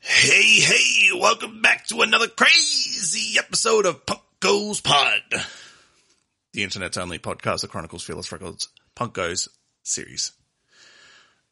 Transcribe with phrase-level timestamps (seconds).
[0.00, 5.22] Hey, hey, welcome back to another crazy episode of Punk Goes Pod.
[6.52, 9.48] The internet's only podcast that chronicles Fearless Records Punk Goes
[9.82, 10.32] series.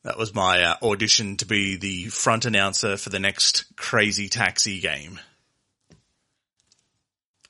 [0.04, 4.80] That was my uh, audition to be the front announcer for the next Crazy Taxi
[4.80, 5.18] game.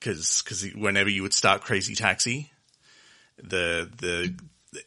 [0.01, 2.51] Cause, cause whenever you would start Crazy Taxi,
[3.37, 4.35] the, the,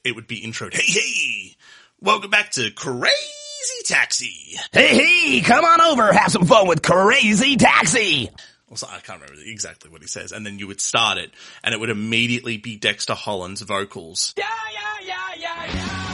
[0.04, 1.56] it would be introed, hey, hey,
[2.02, 3.14] welcome back to Crazy
[3.86, 4.58] Taxi.
[4.72, 8.32] Hey, hey, come on over, have some fun with Crazy Taxi.
[8.72, 10.32] Also, I can't remember exactly what he says.
[10.32, 11.32] And then you would start it
[11.64, 14.34] and it would immediately be Dexter Holland's vocals.
[14.36, 16.14] Yeah, yeah, yeah, yeah, yeah.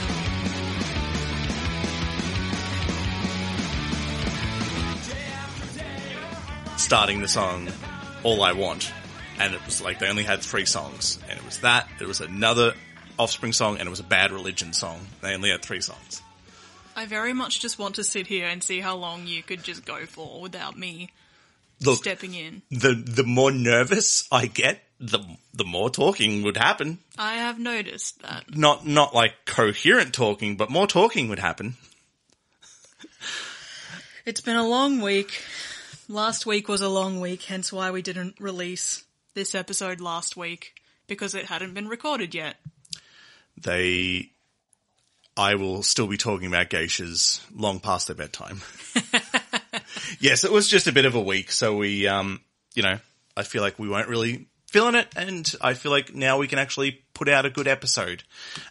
[6.76, 7.68] starting the song
[8.22, 8.92] All I Want.
[9.38, 11.18] And it was like they only had three songs.
[11.28, 12.74] And it was that, it was another
[13.18, 14.98] Offspring song, and it was a Bad Religion song.
[15.20, 16.22] They only had three songs.
[16.96, 19.84] I very much just want to sit here and see how long you could just
[19.84, 21.10] go for without me
[21.82, 22.62] Look, stepping in.
[22.70, 25.20] the the more nervous I get, the
[25.52, 26.98] the more talking would happen.
[27.18, 28.56] I have noticed that.
[28.56, 31.76] Not not like coherent talking, but more talking would happen.
[34.26, 35.42] It's been a long week.
[36.10, 40.74] Last week was a long week, hence why we didn't release this episode last week
[41.06, 42.56] because it hadn't been recorded yet.
[43.56, 44.32] They
[45.36, 48.60] I will still be talking about geishas long past their bedtime.
[50.18, 52.40] yes, it was just a bit of a week, so we um
[52.74, 52.98] you know,
[53.36, 56.58] I feel like we weren't really feeling it and I feel like now we can
[56.58, 58.24] actually put out a good episode.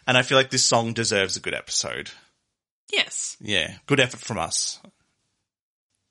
[0.06, 2.10] And I feel like this song deserves a good episode.
[2.92, 4.78] Yes, Yeah, good effort from us.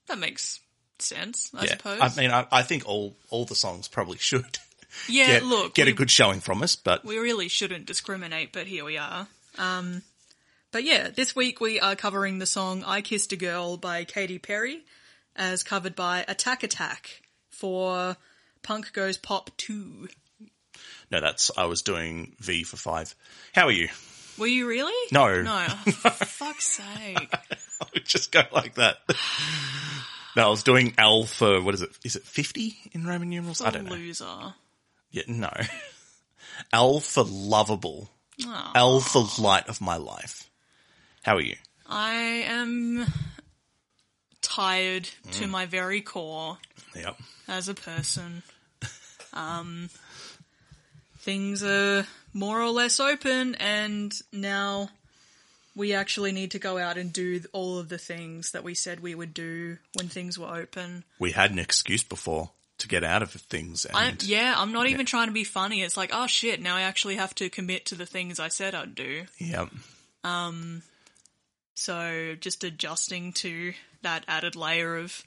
[0.07, 0.59] that makes
[1.02, 1.72] sense, I yeah.
[1.72, 2.00] suppose.
[2.02, 4.59] I mean, I, I think all, all the songs probably should
[5.08, 8.52] yeah, get, look, get we, a good showing from us, but we really shouldn't discriminate,
[8.52, 9.28] but here we are.
[9.57, 10.03] Um,
[10.72, 14.40] but yeah, this week we are covering the song I Kissed a Girl by Katy
[14.40, 14.84] Perry
[15.35, 18.18] as covered by Attack Attack for
[18.62, 20.07] Punk Goes Pop 2.
[21.12, 23.16] no, that's, I was doing V for five.
[23.53, 23.90] How are you?
[24.40, 24.94] Were you really?
[25.12, 25.41] No.
[25.41, 25.68] No.
[25.91, 27.18] For fuck's sake.
[27.81, 28.97] I would just go like that.
[30.39, 31.89] no, I was doing L for, what is it?
[32.03, 33.61] Is it 50 in Roman numerals?
[33.61, 33.91] I don't know.
[33.91, 34.53] Loser.
[35.11, 35.51] Yeah, no.
[36.73, 38.09] L for lovable.
[38.45, 38.72] Aw.
[38.75, 40.49] L for light of my life.
[41.23, 41.55] How are you?
[41.88, 42.13] I
[42.47, 43.05] am
[44.41, 45.49] tired to Mm.
[45.49, 46.57] my very core
[46.95, 47.17] Yep.
[47.47, 48.44] as a person.
[49.31, 49.91] Um,
[51.19, 54.89] things are more or less open, and now
[55.79, 59.00] we actually need to go out and do all of the things that we said
[59.00, 61.03] we would do when things were open.
[61.17, 64.88] We had an excuse before to get out of things and I, yeah, I'm not
[64.88, 65.81] even trying to be funny.
[65.81, 68.75] It's like, oh shit, now I actually have to commit to the things I said
[68.75, 69.23] I'd do.
[69.40, 69.69] Yep.
[70.23, 70.84] Um,
[71.75, 75.23] So just adjusting to that added layer of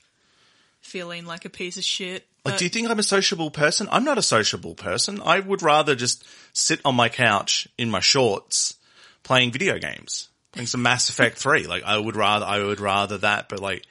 [0.81, 2.27] feeling like a piece of shit.
[2.45, 3.89] Like, But- do you think I'm a sociable person?
[3.91, 5.21] I'm not a sociable person.
[5.25, 8.75] I would rather just sit on my couch in my shorts
[9.23, 11.67] playing video games, playing some Mass Effect 3.
[11.67, 13.87] Like, I would rather, I would rather that, but like,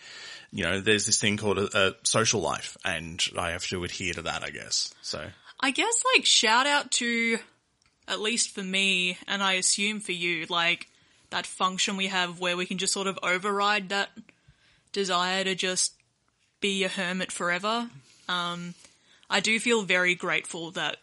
[0.51, 4.13] you know, there's this thing called a, a social life and I have to adhere
[4.13, 4.93] to that, I guess.
[5.01, 5.25] So,
[5.59, 7.37] I guess like shout out to
[8.07, 10.87] at least for me and I assume for you like
[11.29, 14.09] that function we have where we can just sort of override that
[14.91, 15.93] desire to just
[16.59, 17.89] be a hermit forever.
[18.27, 18.73] Um
[19.29, 20.97] I do feel very grateful that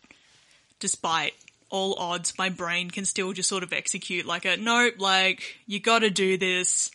[0.80, 1.32] despite
[1.70, 5.80] all odds my brain can still just sort of execute like a nope like you
[5.80, 6.90] got to do this.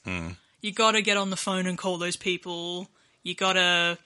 [0.61, 2.87] You got to get on the phone and call those people.
[3.21, 3.97] You got to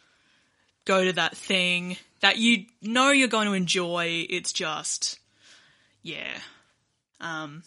[0.85, 4.25] go to that thing that you know you're going to enjoy.
[4.29, 5.19] It's just,
[6.01, 6.39] yeah.
[7.21, 7.61] Um,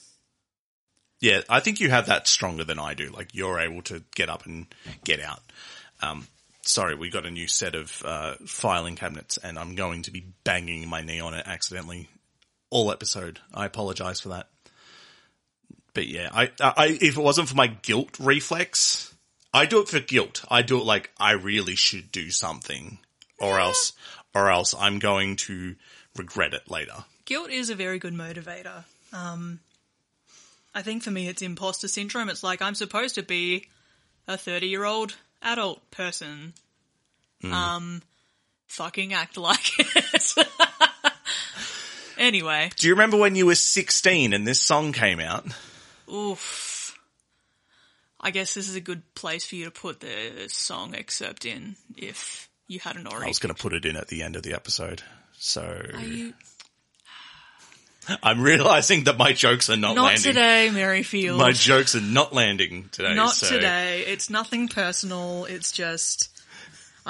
[1.21, 3.11] yeah, I think you have that stronger than I do.
[3.11, 4.67] Like, you're able to get up and
[5.05, 5.43] get out.
[6.03, 6.27] Um,
[6.63, 10.25] sorry, we got a new set of uh, filing cabinets, and I'm going to be
[10.43, 12.09] banging my knee on it accidentally
[12.71, 13.41] all episode.
[13.53, 14.49] I apologize for that.
[15.93, 19.13] But yeah, I, I, if it wasn't for my guilt reflex,
[19.53, 20.45] I do it for guilt.
[20.49, 22.99] I do it like I really should do something,
[23.39, 23.93] or else,
[24.35, 25.75] or else I'm going to
[26.17, 27.05] regret it later.
[27.25, 28.85] guilt is a very good motivator.
[29.13, 29.59] Um,
[30.75, 32.29] I think for me it's imposter syndrome.
[32.29, 33.67] It's like I'm supposed to be
[34.29, 36.53] a 30 year old adult person.
[37.43, 38.03] Um,
[38.69, 40.35] fucking act like it.
[42.21, 45.47] Anyway, Do you remember when you were 16 and this song came out?
[46.13, 46.97] oof.
[48.21, 51.77] I guess this is a good place for you to put the song excerpt in
[51.97, 54.53] if you hadn't I was going to put it in at the end of the
[54.53, 55.03] episode.
[55.39, 56.35] So you-
[58.23, 60.23] I'm realizing that my jokes are not, Not landing.
[60.23, 61.39] today, Merrifield.
[61.39, 63.15] My jokes are not landing today.
[63.15, 64.05] Not so- today.
[64.07, 65.45] It's nothing personal.
[65.45, 66.30] It's just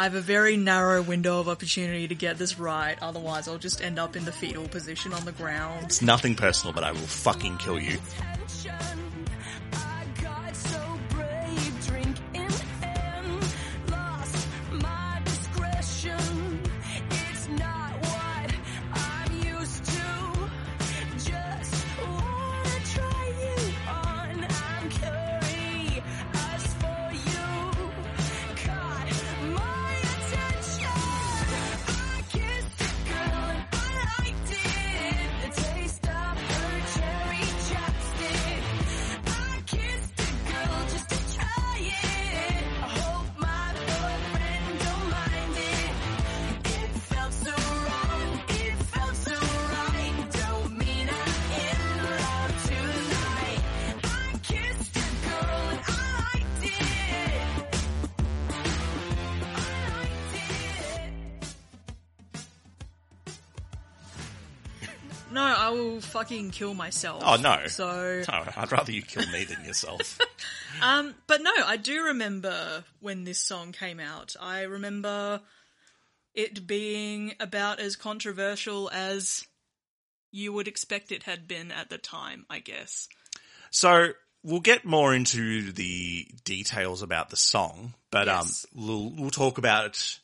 [0.00, 2.96] I have a very narrow window of opportunity to get this right.
[3.02, 5.84] Otherwise, I'll just end up in the fetal position on the ground.
[5.84, 7.98] It's nothing personal, but I will fucking kill you.
[66.10, 67.22] Fucking kill myself.
[67.24, 67.66] Oh, no.
[67.66, 70.18] So, No, I'd rather you kill me than yourself.
[70.82, 74.36] um, but no, I do remember when this song came out.
[74.40, 75.40] I remember
[76.34, 79.46] it being about as controversial as
[80.32, 83.08] you would expect it had been at the time, I guess.
[83.70, 84.10] So
[84.42, 88.66] we'll get more into the details about the song, but Yes.
[88.76, 90.18] um, we'll, we'll talk about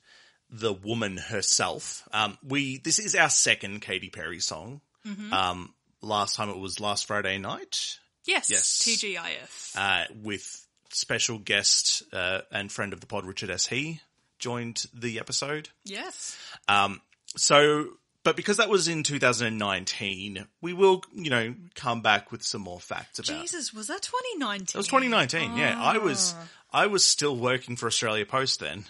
[0.48, 2.08] the woman herself.
[2.12, 4.80] Um, we this is our second Katy Perry song.
[5.04, 5.32] Mm-hmm.
[5.32, 8.82] Um, last time it was last Friday night Yes, Yes.
[8.84, 9.76] TGIF.
[9.76, 13.66] uh, with special guest uh, and friend of the pod Richard S.
[13.66, 14.00] He
[14.38, 15.68] joined the episode.
[15.84, 16.36] yes.
[16.68, 17.00] Um,
[17.36, 17.86] so,
[18.24, 22.80] but because that was in 2019, we will, you know, come back with some more
[22.80, 23.40] facts about.
[23.40, 24.74] Jesus, was that 2019?
[24.74, 25.56] It was 2019.
[25.56, 26.48] Yeah, I was Ah.
[26.72, 28.84] I was still working for Australia Post then.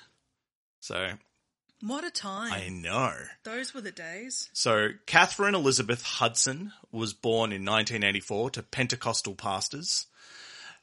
[0.81, 1.11] So
[1.81, 2.53] What a time.
[2.53, 3.13] I know.
[3.45, 4.49] Those were the days.
[4.53, 10.07] So Katheryn Elizabeth Hudson was born in 1984 to Pentecostal pastors.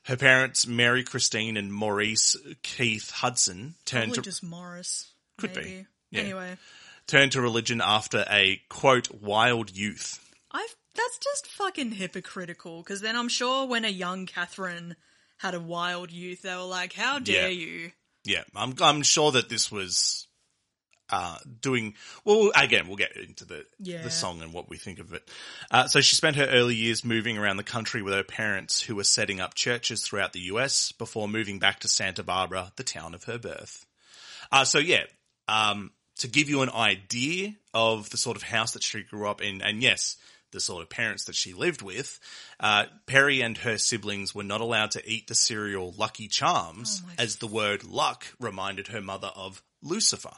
[0.04, 5.12] Her parents, Mary Christine and Maurice Keith Hudson, turned Probably to just Morris.
[5.38, 5.88] Could be.
[6.12, 6.22] Yeah.
[6.22, 6.58] Anyway,
[7.08, 10.20] turned to religion after a quote wild youth.
[10.52, 12.84] I've that's just fucking hypocritical.
[12.84, 14.96] Because then I'm sure when a young Katheryn
[15.38, 17.66] had a wild youth, they were like, "How dare Yeah.
[17.66, 17.92] you?"
[18.26, 20.28] Yeah, I'm I'm sure that this was
[21.14, 21.94] uh, doing
[22.26, 22.52] well.
[22.56, 24.02] Again, we'll get into the Yeah.
[24.02, 25.30] the song and what we think of it.
[25.70, 28.96] Uh, so she spent her early years moving around the country with her parents, who
[28.96, 30.92] were setting up churches throughout the U.S.
[30.94, 33.86] before moving back to Santa Barbara, the town of her birth.
[34.52, 35.04] Uh, so yeah,
[35.48, 39.42] um, to give you an idea of the sort of house that she grew up
[39.42, 40.18] in, and yes,
[40.52, 42.20] the sort of parents that she lived with,
[42.60, 47.38] uh, Perry and her siblings were not allowed to eat the cereal Lucky Charms, as
[47.38, 50.34] the word luck reminded her mother of Lucifer.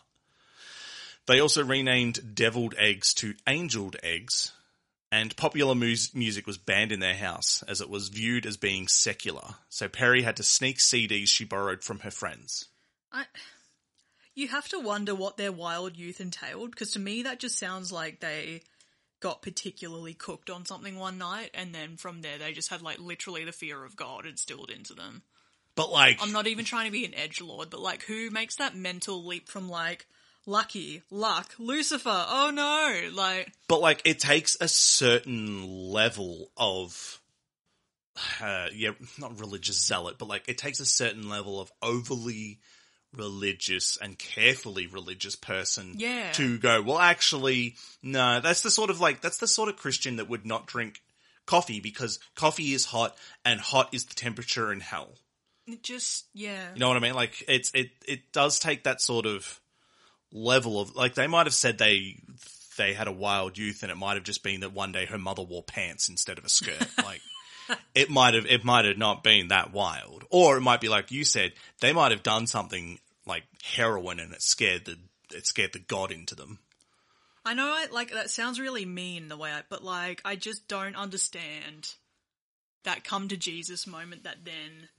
[1.28, 4.52] They also renamed deviled eggs to angeled eggs,
[5.12, 8.88] and popular mus- music was banned in their house as it was viewed as being
[8.88, 9.56] secular.
[9.70, 12.66] So Perry had to sneak CDs she borrowed from her friends.
[13.12, 13.26] I.
[14.36, 17.92] You have to wonder what their wild youth entailed, because to me that just sounds
[17.92, 18.64] like they
[19.22, 23.00] got particularly cooked on something one night, and then from there they just had like
[23.00, 25.24] literally the fear of God instilled into them.
[25.76, 28.58] But like, I'm not even trying to be an edge lord, but like, who makes
[28.58, 30.06] that mental leap from like
[30.46, 32.26] lucky, luck, Lucifer?
[32.28, 33.10] Oh no!
[33.16, 37.22] Like, but like, it takes a certain level of,
[38.42, 42.60] uh, yeah, not religious zealot, but like, it takes a certain level of overly
[43.16, 46.32] religious and carefully religious person Yeah.
[46.34, 50.18] to go, well, actually, no, that's the sort of like, that's the sort of Christian
[50.18, 51.02] that would not drink
[51.46, 55.14] coffee because coffee is hot and hot is the temperature in hell.
[55.68, 56.74] it just yeah.
[56.74, 57.14] You know what I mean?
[57.14, 59.62] Like it's it it does take that sort of
[60.36, 62.20] level of like they might have said they
[62.78, 65.18] they had a wild youth and it might have just been that one day her
[65.18, 66.86] mother wore pants instead of a skirt.
[67.04, 67.22] like
[67.96, 70.26] it might have it might have not been that wild.
[70.30, 74.34] Or it might be like you said, they might have done something like heroin and
[74.34, 74.98] it scared the
[75.34, 76.60] it scared the god into them.
[77.48, 80.68] I know, I, like that sounds really mean the way, I, but like I just
[80.68, 81.94] don't understand
[82.84, 84.90] that come to Jesus moment that then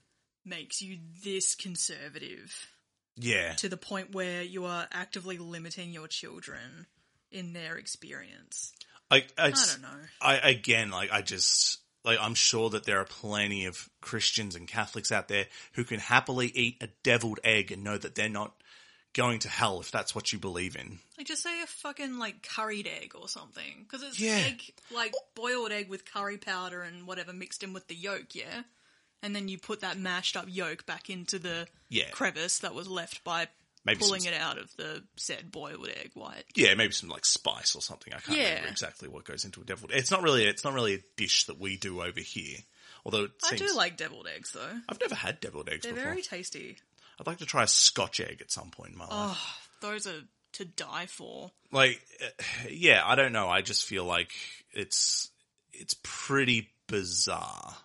[0.45, 2.69] makes you this conservative
[3.17, 3.55] Yeah.
[3.55, 6.87] to the point where you are actively limiting your children
[7.31, 8.73] in their experience.
[9.11, 9.89] I, I, I don't know.
[10.21, 14.67] I again, like I just like I'm sure that there are plenty of Christians and
[14.69, 18.53] Catholics out there who can happily eat a deviled egg and know that they're not
[19.15, 20.99] going to hell if that's what you believe in.
[21.17, 24.43] Like just say a fucking like curried egg or something, because it's Yeah.
[24.47, 24.63] egg
[24.95, 28.63] like boiled egg with curry powder and whatever mixed in with the yolk, yeah.
[29.23, 32.11] And then you put that mashed up yolk back into the Yeah.
[32.11, 33.49] crevice that was left by
[33.85, 36.45] Maybe pulling some- it out of the said boiled egg white.
[36.55, 38.13] Yeah, maybe some like spice or something.
[38.13, 38.49] I can't Yeah.
[38.51, 39.93] remember exactly what goes into a deviled.
[39.93, 40.45] It's not really.
[40.45, 42.59] It's not really a dish that we do over here.
[43.05, 45.95] Although it I do like deviled eggs though; I've never had deviled eggs before.
[45.95, 46.13] they're before.
[46.15, 46.79] very tasty.
[47.19, 49.39] I'd like to try a Scotch egg at some point in my life.
[49.41, 51.53] Oh, those are to die for.
[51.71, 53.49] Like, uh, yeah, I don't know.
[53.49, 54.33] I just feel like
[54.73, 55.31] it's
[55.73, 57.77] it's pretty bizarre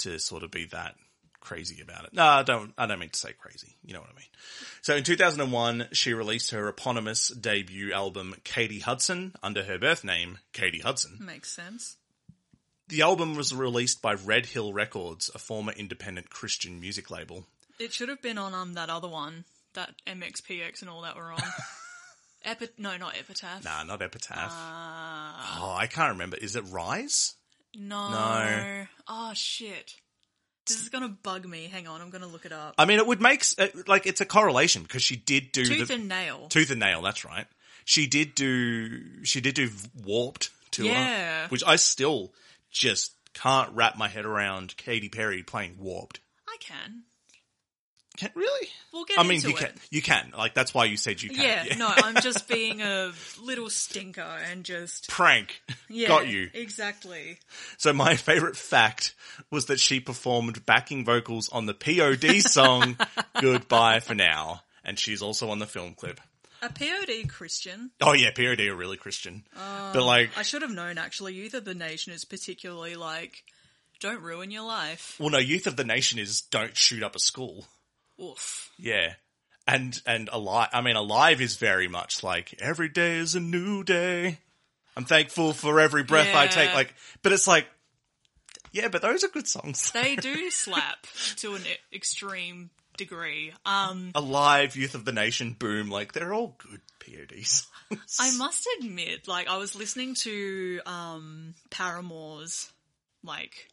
[0.00, 0.94] to sort of be that
[1.40, 2.12] crazy about it.
[2.12, 2.72] No, I don't.
[2.76, 3.76] I don't mean to say crazy.
[3.84, 4.28] You know what I mean.
[4.82, 10.38] So in 2001, she released her eponymous debut album, Katy Hudson, under her birth name,
[10.52, 11.18] Katy Hudson.
[11.20, 11.96] Makes sense.
[12.88, 17.46] The album was released by Red Hill Records, a former independent Christian music label.
[17.78, 21.32] It should have been on um that other one that MXPX and all that were
[21.32, 21.40] on.
[22.44, 23.64] Epi- no, not Epitaph.
[23.64, 24.50] Nah, not Epitaph.
[24.50, 26.36] Uh, oh, I can't remember.
[26.38, 27.34] Is it Rise?
[27.76, 28.10] No.
[28.10, 28.86] No.
[29.08, 29.94] Oh shit.
[30.66, 31.68] This is gonna bug me.
[31.70, 32.74] Hang on, I'm gonna look it up.
[32.78, 35.64] I mean, it would make s- uh, like it's a correlation because she did do
[35.64, 36.46] Tooth the and nail.
[36.48, 37.02] Tooth and Nail.
[37.02, 37.46] That's right.
[37.84, 39.24] She did do.
[39.24, 39.70] She did do
[40.04, 41.48] Warped tour, Yeah.
[41.48, 42.32] which I still
[42.70, 44.76] just can't wrap my head around.
[44.76, 46.20] Katy Perry playing Warped.
[46.48, 47.02] I can.
[48.20, 48.68] Can really?
[48.92, 49.58] We'll get I mean, into you it.
[49.60, 49.72] can.
[49.90, 50.32] You can.
[50.36, 51.42] Like that's why you said you can.
[51.42, 53.12] Yeah, no, I'm just being a
[53.42, 55.62] little stinker and just Prank.
[55.88, 56.50] yeah, Got you.
[56.52, 57.38] exactly.
[57.78, 59.14] So my favorite fact
[59.50, 62.96] was that she performed backing vocals on the POD song
[63.40, 66.20] "Goodbye for Now," and she's also on the film clip.
[66.62, 67.90] A POD Christian.
[68.02, 71.32] Oh yeah, POD are really Christian, but um, like, I should have known actually.
[71.32, 73.44] Youth of the Nation is particularly like,
[73.98, 75.16] don't ruin your life.
[75.18, 77.64] well, no, Youth of the Nation is "Don't shoot up a school."
[78.22, 78.70] Oof.
[78.78, 79.14] Yeah,
[79.66, 80.68] and and alive.
[80.72, 84.38] I mean, alive is very much like every day is a new day.
[84.96, 86.74] I'm thankful for every breath I take.
[86.74, 87.66] Like, but it's like,
[88.72, 89.92] yeah, but those are good songs.
[89.92, 91.62] They do slap to an
[91.92, 93.52] extreme degree.
[93.64, 95.90] Um, alive, Youth of the Nation, Boom.
[95.90, 98.16] Like, they're all good POD songs.
[98.20, 102.70] I must admit, like I was listening to um Paramore's
[103.24, 103.69] like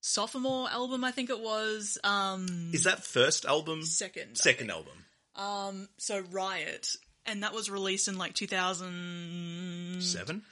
[0.00, 1.98] sophomore album, I think it was.
[2.04, 3.82] Um Is that first album?
[3.84, 4.36] second.
[4.36, 5.04] Second album.
[5.36, 6.96] Um, So Riot.
[7.26, 10.42] And that was released in like 2007.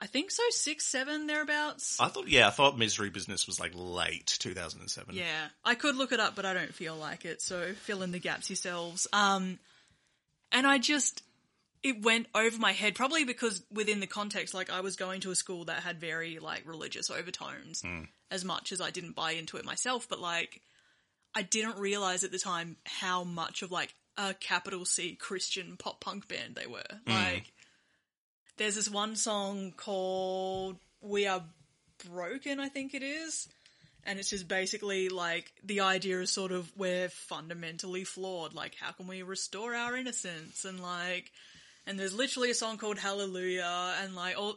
[0.00, 2.00] I think so, six, seven, thereabouts.
[2.00, 5.16] I thought, yeah, I thought Misery Business was like late 2007.
[5.16, 5.24] Yeah,
[5.64, 7.42] I could look it up, but I don't feel like it.
[7.42, 9.08] So fill in the gaps yourselves.
[9.12, 9.58] Um,
[10.52, 11.24] and I just
[11.82, 15.30] it went over my head, probably because within the context, like I was going to
[15.30, 18.04] a school that had very like religious overtones, hmm.
[18.30, 20.08] as much as I didn't buy into it myself.
[20.08, 20.60] But like,
[21.34, 26.00] I didn't realize at the time how much of like a capital C Christian pop
[26.00, 26.82] punk band they were.
[27.06, 27.12] Hmm.
[27.12, 27.52] Like,
[28.56, 31.44] there's this one song called "We Are
[32.08, 33.48] Broken," I think it is
[34.04, 38.90] and it's just basically like the idea is sort of we're fundamentally flawed like how
[38.90, 41.30] can we restore our innocence and like
[41.88, 44.56] and there's literally a song called hallelujah and like all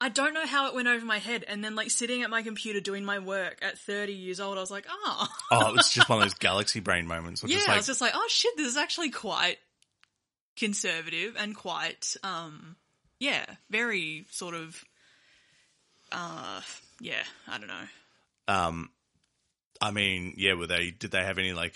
[0.00, 2.42] I don't know how it went over my head and then like sitting at my
[2.42, 5.90] computer doing my work at 30 years old I was like oh Oh, it was
[5.92, 7.42] just one of those galaxy brain moments.
[7.46, 9.58] Yeah is I was just like oh shit this is actually quite
[10.56, 12.76] conservative and quite um
[13.18, 14.82] yeah very sort of
[16.12, 16.60] uh
[17.00, 17.86] yeah I don't know
[18.50, 18.90] um,
[19.80, 21.74] I mean, yeah, were they, did they have any like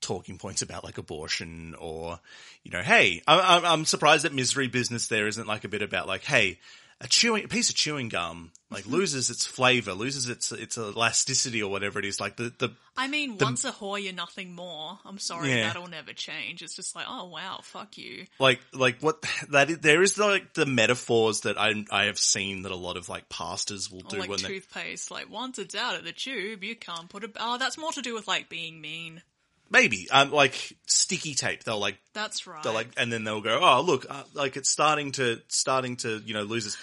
[0.00, 2.18] talking points about like abortion or,
[2.62, 6.06] you know, hey, I, I'm, surprised that misery business there isn't like a bit about
[6.06, 6.58] like, hey,
[7.00, 8.92] a chewing, a piece of chewing gum like mm-hmm.
[8.92, 12.20] loses its flavor, loses its, its elasticity or whatever it is.
[12.20, 14.98] Like the, the, I mean, once a whore, you're nothing more.
[15.04, 15.66] I'm sorry, Yeah.
[15.66, 16.62] that'll never change.
[16.62, 18.26] It's just like, oh wow, fuck you.
[18.38, 22.62] like like what that is, there is like the metaphors that I I have seen
[22.62, 25.58] that a lot of like pastors will Or do like when they toothpaste, like once
[25.58, 27.34] it's out of the tube, you can't put it.
[27.40, 29.22] Oh, that's more to do with like being mean.
[29.70, 32.62] Maybe um like sticky tape they'll like That's right.
[32.62, 36.20] they'll like and then they'll go oh look uh, like it's starting to starting to
[36.24, 36.76] you know lose its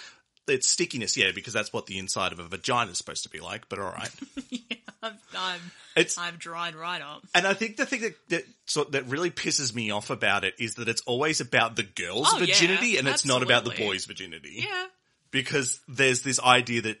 [0.48, 3.38] its stickiness yeah because that's what the inside of a vagina is supposed to be
[3.40, 4.10] like but all right
[4.50, 4.60] yeah,
[5.02, 5.60] I'm, I'm,
[5.94, 7.22] it's I've dried right up.
[7.34, 10.54] and I think the thing that that, so, that really pisses me off about it
[10.58, 13.70] is that it's always about the girl's Oh, yeah, virginity and it's not about the
[13.72, 13.86] absolutely.
[13.94, 14.86] boy's virginity Yeah,
[15.30, 16.98] because there's this idea that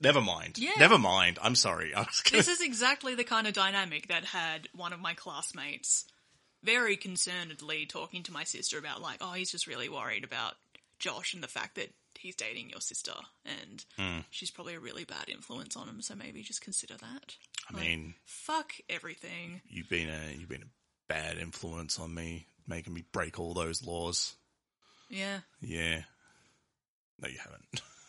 [0.00, 0.72] never mind Yeah.
[0.78, 4.92] never mind I'm sorry gonna this is exactly the kind of dynamic that had one
[4.92, 6.04] of my classmates
[6.62, 10.54] very concernedly talking to my sister about like, oh, he's just really worried about
[10.98, 11.88] Josh and the fact that
[12.18, 13.14] he's dating your sister
[13.46, 14.18] and Hmm.
[14.28, 17.34] she's probably a really bad influence on him, so maybe just consider that.
[17.72, 19.62] I mean Fuck everything.
[19.68, 20.68] you've been a you've been a
[21.08, 24.34] bad influence on me, making me break all those laws.
[25.08, 25.40] Yeah.
[25.62, 26.02] Yeah.
[27.18, 27.64] No, you haven't.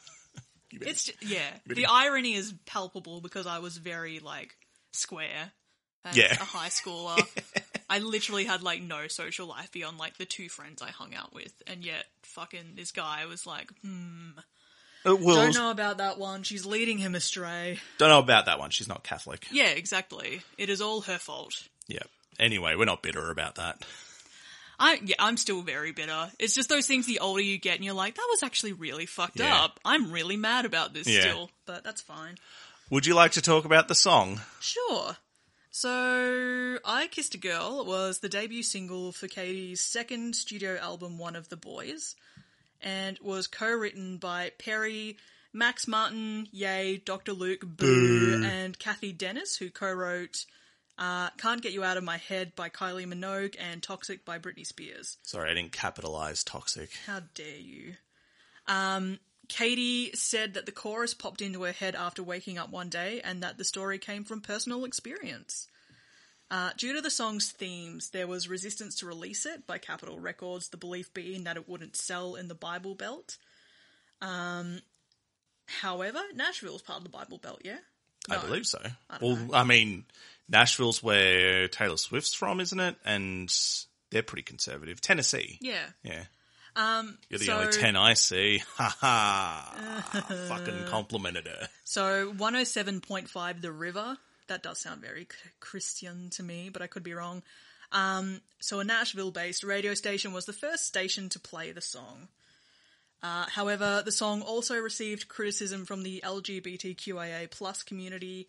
[0.79, 1.49] Better- It's, ju- yeah.
[1.65, 4.55] The irony is palpable because I was very, like,
[4.93, 5.51] square
[6.05, 6.33] as Yeah.
[6.33, 7.23] a high schooler.
[7.89, 11.33] I literally had, like, no social life beyond, like, the two friends I hung out
[11.33, 11.53] with.
[11.67, 14.29] And yet, fucking, this guy was like, hmm,
[15.05, 16.43] Uh, well, don't know about that one.
[16.43, 17.79] She's leading him astray.
[17.97, 18.69] don't know about that one.
[18.69, 19.47] She's not Catholic.
[19.51, 20.41] Yeah, exactly.
[20.57, 21.67] It is all her fault.
[21.87, 22.03] Yeah.
[22.39, 23.83] Anyway, we're not bitter about that.
[24.81, 26.31] I yeah, I'm still very bitter.
[26.39, 29.05] It's just those things the older you get and you're like, that was actually really
[29.05, 29.63] fucked Yeah.
[29.63, 29.79] up.
[29.85, 31.21] I'm really mad about this Yeah.
[31.21, 32.37] still, but that's fine.
[32.89, 34.41] Would you like to talk about the song?
[34.59, 35.15] Sure.
[35.73, 41.35] So, I Kissed a Girl was the debut single for Katy's second studio album, One
[41.37, 42.15] of the Boys,
[42.81, 45.17] and was co-written by Perry,
[45.53, 47.31] Max Martin, Yay, Dr.
[47.33, 50.45] Luke, Boo, and Cathy Dennis, who co-wrote
[51.01, 54.65] uh, Can't Get You Out of My Head by Kylie Minogue and Toxic by Britney
[54.65, 55.17] Spears.
[55.23, 56.91] Sorry, I didn't capitalize toxic.
[57.07, 57.95] How dare you?
[58.67, 59.17] Um,
[59.47, 63.41] Katy said that the chorus popped into her head after waking up one day and
[63.41, 65.67] that the story came from personal experience.
[66.51, 70.69] Uh, due to the song's themes, there was resistance to release it by Capitol Records,
[70.69, 73.37] the belief being that it wouldn't sell in the Bible Belt.
[74.21, 74.81] Um,
[75.65, 77.79] however, Nashville's part of the Bible Belt, yeah?
[78.29, 78.79] I believe so.
[79.09, 79.53] don't well, know.
[79.53, 80.05] I mean,
[80.51, 82.95] Nashville's where Taylor Swift's from, isn't it?
[83.05, 83.51] And
[84.11, 85.01] they're pretty conservative.
[85.01, 85.57] Tennessee.
[85.61, 85.85] Yeah.
[86.03, 86.23] Yeah.
[86.75, 88.61] Um, You're the so, only 10 I see.
[88.75, 90.23] Ha ha.
[90.47, 91.67] Fucking complimented her.
[91.83, 94.17] So 107.5 The River.
[94.47, 95.27] That does sound very
[95.59, 97.41] Christian to me, but I could be wrong.
[97.91, 102.27] Um, so a Nashville-based radio station was the first station to play the song.
[103.23, 108.47] Uh, however, the song also received criticism from the LGBTQIA plus community.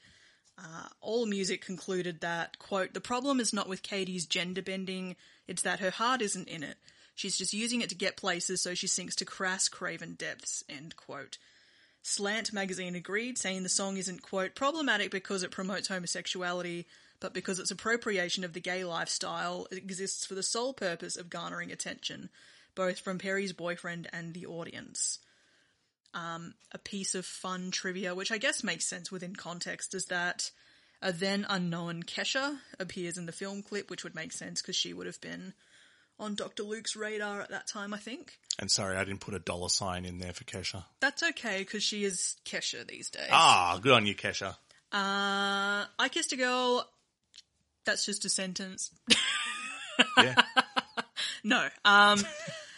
[0.59, 5.17] Uh, AllMusic concluded that, quote, the problem is not with Katy's gender bending,
[5.49, 6.77] it's that her heart isn't in it.
[7.15, 10.97] She's just using it to get places so she sinks to crass, craven depths, end
[10.97, 11.39] quote.
[12.03, 16.87] Slant magazine agreed, saying the song isn't, quote, problematic because it promotes homosexuality,
[17.21, 21.71] but because its appropriation of the gay lifestyle exists for the sole purpose of garnering
[21.71, 22.29] attention,
[22.75, 25.21] both from Perry's boyfriend and the audience.
[26.15, 30.51] Um, a piece of fun trivia, which I guess makes sense within context, is that
[31.01, 34.93] a then unknown Kesha appears in the film clip, which would make sense because she
[34.93, 35.55] would have been
[36.19, 36.63] on Dr.
[36.63, 38.39] Luke's radar at that time, I think.
[38.59, 40.85] And sorry, I didn't put a dollar sign in there for Kesha.
[41.01, 43.31] That's okay because she is Kesha these days.
[43.31, 44.55] Ah, good on you, Kesha.
[44.93, 46.87] Uh, I kissed a girl.
[47.85, 48.91] That's just a sentence.
[50.17, 50.35] Yeah.
[51.45, 51.69] No.
[51.85, 52.21] Um,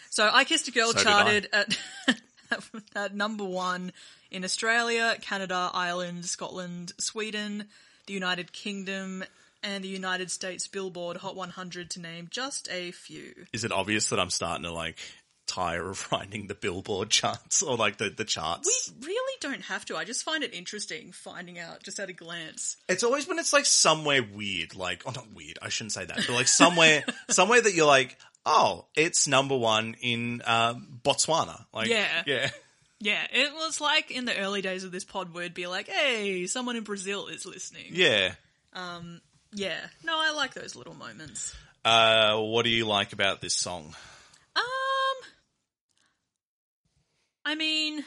[0.09, 1.77] so I kissed a girl So charted at
[2.95, 3.91] at number one
[4.31, 7.65] in Australia, Canada, Ireland, Scotland, Sweden,
[8.07, 9.23] the United Kingdom,
[9.63, 13.33] and the United States Billboard Hot 100 to name just a few.
[13.51, 14.99] Is it obvious that I'm starting to like
[15.47, 18.91] tire of finding the billboard charts or like the, the charts?
[19.01, 19.97] We really don't have to.
[19.97, 22.77] I just find it interesting finding out just at a glance.
[22.87, 26.17] It's always when it's like somewhere weird, like oh not weird, I shouldn't say that,
[26.17, 31.65] but like somewhere somewhere that you're like, oh, it's number one in um, Botswana.
[31.73, 32.23] Like Yeah.
[32.25, 32.49] yeah.
[32.99, 36.47] Yeah, it was like in the early days of this pod, we'd be like, "Hey,
[36.47, 38.35] someone in Brazil is listening." Yeah.
[39.53, 39.79] Yeah.
[40.03, 41.53] No, I like those little moments.
[41.83, 43.93] Uh, what do you like about this song?
[44.55, 44.63] Um,
[47.45, 48.03] I mean,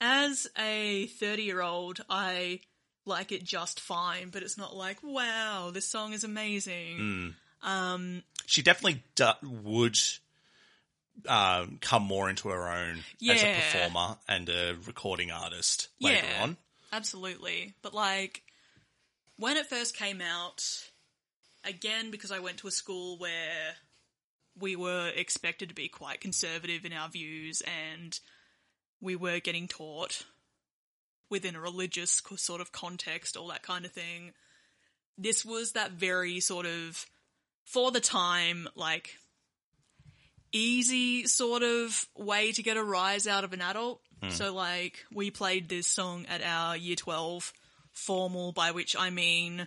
[0.00, 2.60] as a 30 year old, I
[3.06, 7.34] like it just fine, but it's not like, wow, this song is amazing.
[8.50, 9.96] She definitely do- would
[11.28, 16.56] um, come more into her own as a performer and a recording artist later on.
[16.92, 17.74] Absolutely.
[17.80, 18.42] But like,
[19.36, 20.64] when it first came out,
[21.64, 23.76] again, because I went to a school where
[24.58, 28.18] we were expected to be quite conservative in our views and
[29.00, 30.24] we were getting taught
[31.28, 34.32] within a religious sort of context, all that kind of thing.
[35.16, 37.06] This was that very sort of,
[37.64, 39.16] for the time, like,
[40.52, 44.00] easy sort of way to get a rise out of an adult.
[44.22, 44.30] Hmm.
[44.30, 47.52] So, like, we played this song at our year 12
[47.92, 49.66] formal, by which I mean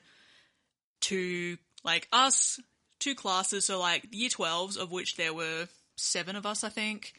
[1.02, 2.60] to, like, us,
[3.00, 6.70] two classes, so, like, the year 12s, of which there were seven of us, I
[6.70, 7.14] think,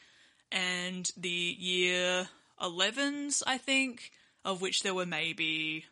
[0.50, 2.28] and the year
[2.60, 4.10] 11s, I think,
[4.44, 5.84] of which there were maybe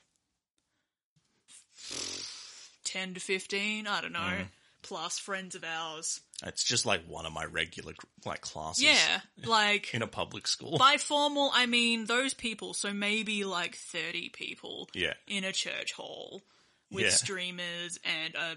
[2.84, 4.42] 10 to 15, I don't know, hmm.
[4.82, 6.20] Plus friends of ours.
[6.44, 7.94] It's just like one of my regular
[8.26, 8.82] like classes.
[8.84, 10.76] Yeah, like In a public school.
[10.78, 12.74] by formal, I mean those people.
[12.74, 14.88] So maybe like thirty people.
[14.94, 15.14] Yeah.
[15.28, 16.42] In a church hall
[16.90, 17.10] with Yeah.
[17.10, 18.56] streamers and a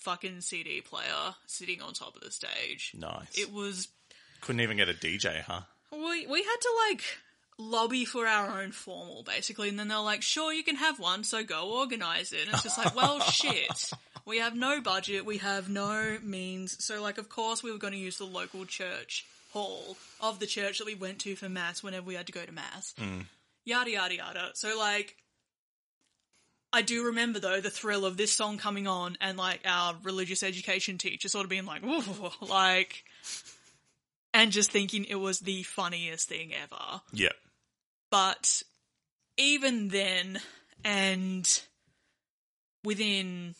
[0.00, 2.92] fucking CD player sitting on top of the stage.
[2.94, 3.36] Nice.
[3.36, 3.88] It was
[4.42, 5.62] Couldn't even get a DJ, huh?
[5.90, 7.02] we we had to like
[7.58, 11.24] lobby for our own formal basically, and then they're like, "Sure, you can have one,
[11.24, 13.90] so go organize it." And it's just like, well, shit.
[14.24, 17.94] We have no budget, we have no means, so like, of course, we were going
[17.94, 21.82] to use the local church hall of the church that we went to for mass
[21.82, 22.94] whenever we had to go to mass.
[23.00, 23.24] Mm.
[23.64, 24.50] Yada yada yada.
[24.54, 25.16] So like.
[26.70, 30.42] I do remember though the thrill of this song coming on and like our religious
[30.42, 33.04] education teacher sort of being like, "Ooh," like,
[34.34, 37.00] and just thinking it was the funniest thing ever.
[37.10, 37.30] Yeah.
[38.10, 38.62] But
[39.36, 40.40] even then,
[40.84, 41.62] and
[42.84, 43.54] within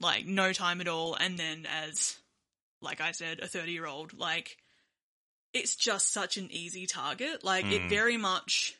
[0.00, 2.16] like no time at all, and then as,
[2.80, 4.56] like I said, a 30 year old, like,
[5.54, 7.44] it's just such an easy target.
[7.44, 7.88] Like, it hmm.
[7.88, 8.74] very much.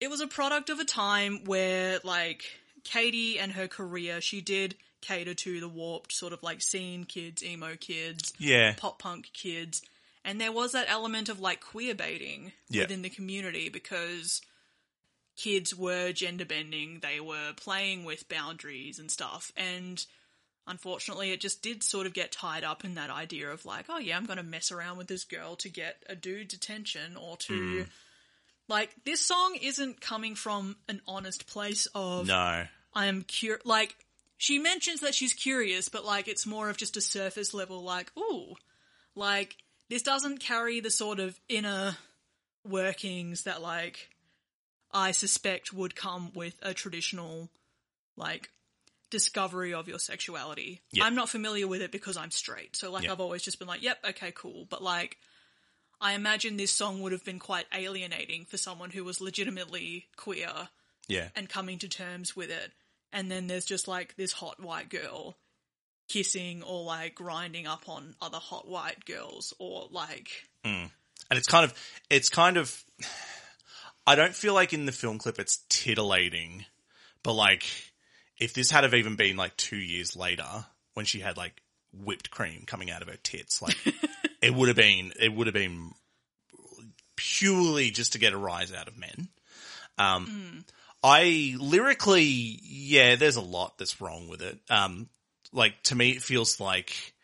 [0.00, 2.44] It was a product of a time where, like,
[2.84, 7.44] Katy and her career, she did cater to the warped sort of like scene kids,
[7.44, 8.74] emo kids, Yeah.
[8.76, 9.82] pop punk kids.
[10.24, 12.82] And there was that element of like queer baiting Yeah.
[12.82, 14.40] within the community because
[15.36, 19.52] kids were gender bending, they were playing with boundaries and stuff.
[19.56, 20.04] And
[20.66, 23.98] unfortunately, it just did sort of get tied up in that idea of like, oh
[23.98, 27.36] yeah, I'm going to mess around with this girl to get a dude's attention or
[27.38, 27.82] to.
[27.84, 27.90] Hmm.
[28.66, 32.66] Like, this song isn't coming from an honest place of No.
[32.94, 33.94] I am cur like
[34.38, 38.10] she mentions that she's curious, but like it's more of just a surface level like,
[38.16, 38.54] ooh.
[39.16, 39.56] Like
[39.90, 41.96] this doesn't carry the sort of inner
[42.64, 44.08] workings that like
[44.92, 47.50] I suspect would come with a traditional
[48.16, 48.50] like
[49.10, 50.80] discovery of your sexuality.
[50.92, 51.04] Yeah.
[51.04, 52.76] I'm not familiar with it because I'm straight.
[52.76, 53.12] So like Yeah.
[53.12, 54.66] I've always just been like, yep, okay, cool.
[54.68, 55.18] But like
[56.00, 60.50] I imagine this song would have been quite alienating for someone who was legitimately queer
[61.08, 61.28] Yeah.
[61.36, 62.72] and coming to terms with it.
[63.12, 65.36] And then there's just like this hot white girl
[66.08, 70.28] kissing or like grinding up on other hot white girls or like
[71.30, 71.74] and it's kind of
[72.10, 72.84] it's kind of
[74.06, 76.66] I don't feel like in the film clip it's titillating,
[77.22, 77.64] but like
[78.38, 81.62] if this had have even been like two years later when she had like
[81.92, 83.76] whipped cream coming out of her tits, like
[84.42, 85.92] it would have been it would have been
[87.16, 89.28] purely just to get a rise out of men.
[89.96, 90.64] Um,
[91.02, 94.58] I lyrically, yeah, there's a lot that's wrong with it.
[94.70, 95.08] Um,
[95.54, 97.14] like to me, it feels like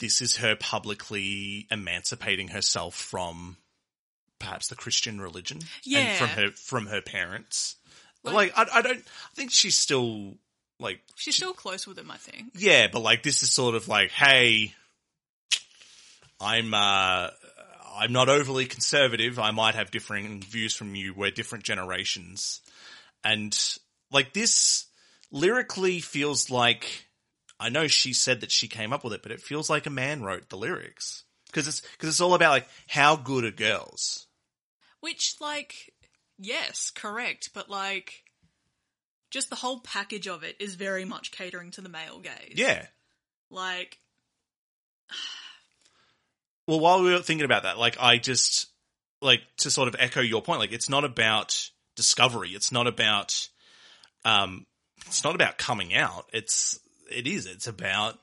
[0.00, 3.56] this is her publicly emancipating herself from
[4.38, 5.98] perhaps the Christian religion Yeah.
[6.00, 7.76] and from her from her parents.
[8.24, 10.34] Like, Like- I, I don't I think she's still
[10.78, 12.52] like she's still close with him, I think.
[12.54, 14.74] yeah, but like this is sort of like hey,
[16.40, 17.28] I'm uh
[17.92, 19.38] I'm not overly conservative.
[19.38, 21.12] I might have differing views from you.
[21.12, 22.60] We're different generations.
[23.22, 23.56] And
[24.10, 24.86] like this
[25.30, 27.06] lyrically feels like
[27.60, 29.90] I know she said that she came up with it, but it feels like a
[29.90, 31.24] man wrote the lyrics.
[31.52, 34.26] Cause it's, cause it's all about like, how good are girls?
[35.00, 35.92] Which like
[36.38, 38.24] yes, correct, but like
[39.30, 42.54] just the whole package of it is very much catering to the male gaze.
[42.54, 42.86] Yeah.
[43.50, 43.98] Like
[46.66, 48.68] Well, while we were thinking about that, like I just
[49.20, 52.50] like to sort of echo your point, like it's not about discovery.
[52.50, 53.48] It's not about
[54.24, 54.66] um
[55.06, 56.26] it's not about coming out.
[56.32, 56.78] It's
[57.10, 57.46] it is.
[57.46, 58.18] It's about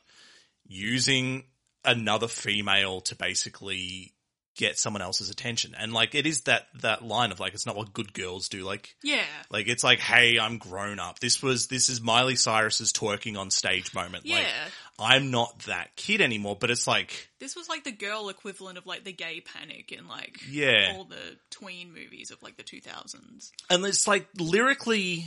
[0.68, 1.44] using
[1.86, 4.14] another female to basically
[4.58, 5.76] get someone else's attention.
[5.78, 8.64] And like it is that that line of like it's not what good girls do.
[8.64, 9.22] Like yeah.
[9.52, 11.20] like it's like, hey, I'm grown up.
[11.20, 14.26] This was this is Miley Cyrus's twerking on stage moment.
[14.28, 14.68] Like Yeah.
[15.00, 18.88] I'm not that kid anymore, but it's like This was like the girl equivalent of
[18.88, 20.94] like the gay panic in like Yeah.
[20.96, 23.52] all the tween movies of like the 2000s.
[23.70, 25.24] and it's like lyrically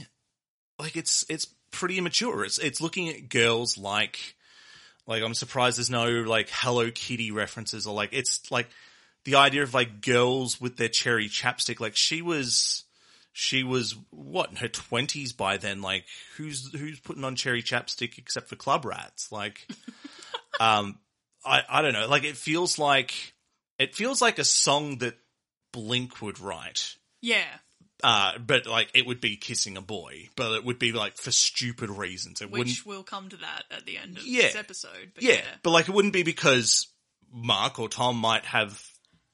[0.81, 2.45] like it's it's pretty immature.
[2.45, 4.37] It's it's looking at girls like
[5.07, 8.69] like i'm surprised there's no like hello kitty references or like it's like
[9.25, 11.81] the idea of like girls with their cherry chapstick.
[11.81, 12.85] Like she was
[13.33, 15.83] she was what in her 20s by then?
[15.83, 16.05] Like
[16.37, 19.31] who's who's putting on cherry chapstick except for club rats?
[19.31, 19.67] Like
[20.61, 20.99] um
[21.45, 22.09] i i don't know.
[22.09, 23.35] Like it feels like
[23.79, 25.17] it feels like a song that
[25.73, 26.97] blink would write.
[27.21, 27.45] Yeah.
[28.03, 31.31] Uh, but like it would be kissing a boy, but it would be like for
[31.31, 32.41] stupid reasons.
[32.41, 34.43] It Which wouldn't, we'll come to that at the end of Yeah.
[34.43, 35.13] this episode.
[35.15, 35.41] But yeah, yeah.
[35.63, 36.87] but like it wouldn't be because
[37.33, 38.83] Mark or Tom might have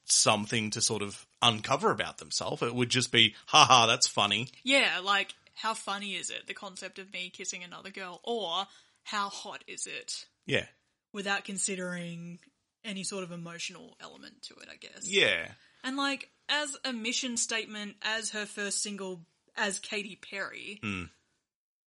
[0.05, 2.63] something to sort of uncover about themselves.
[2.63, 4.49] It would just be, haha, that's funny.
[4.63, 8.21] Yeah, like how funny is it, the concept of me kissing another girl?
[8.25, 8.67] Or
[9.05, 10.67] how hot is it Yeah,
[11.13, 12.39] without considering
[12.85, 15.09] any sort of emotional element to it, I guess.
[15.09, 15.49] yeah,
[15.83, 19.21] And like as a mission statement, as her first single,
[19.57, 21.11] as Katy Perry, Mm.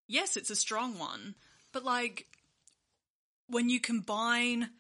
[0.08, 1.36] yes, it's a strong one.
[1.72, 2.28] But like
[3.48, 4.72] when you combine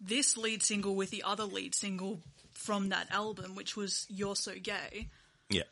[0.00, 2.22] this lead single with the other lead single
[2.54, 5.08] from that album, which was You're So Gay,
[5.48, 5.64] Yeah.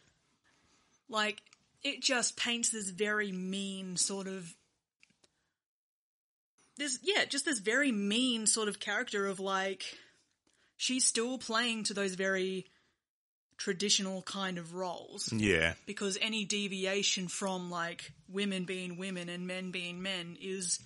[1.08, 1.42] like
[1.82, 4.54] it just paints this very mean sort of
[6.76, 9.96] this yeah just this very mean sort of character of like
[10.76, 12.66] she's still playing to those very
[13.58, 15.74] traditional kind of roles Yeah.
[15.84, 20.78] because any deviation from like women being women and men being men is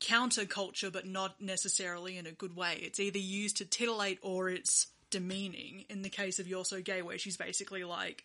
[0.00, 4.86] counterculture but not necessarily in a good way it's either used to titillate or it's
[5.10, 8.24] demeaning in the case of you're so gay where she's basically like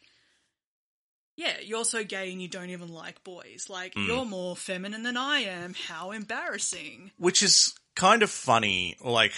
[1.35, 3.65] yeah, you're so gay and you don't even like boys.
[3.67, 4.05] Like, mm.
[4.05, 5.73] you're more feminine than I am.
[5.73, 7.11] How embarrassing.
[7.17, 9.31] which is kind of funny, like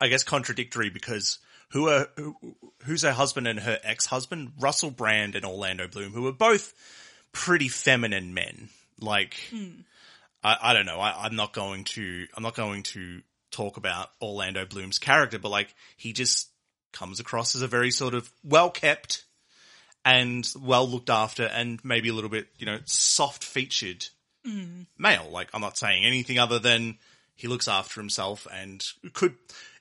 [0.00, 1.38] I guess contradictory because
[1.72, 2.36] who are who,
[2.84, 6.72] who's her husband and her ex-husband, Russell Brand and Orlando Bloom, who are both
[7.32, 8.68] pretty feminine men.
[9.00, 9.80] Like hmm.
[10.44, 14.10] I, I don't know, I, I'm not going to I'm not going to talk about
[14.20, 16.48] Orlando Bloom's character, but like he just
[16.92, 19.24] comes across as a very sort of well kept
[20.04, 24.06] and well looked after and maybe a little bit, you know, soft featured
[24.44, 24.82] hmm.
[24.98, 25.28] male.
[25.30, 26.98] Like I'm not saying anything other than
[27.34, 29.34] he looks after himself and could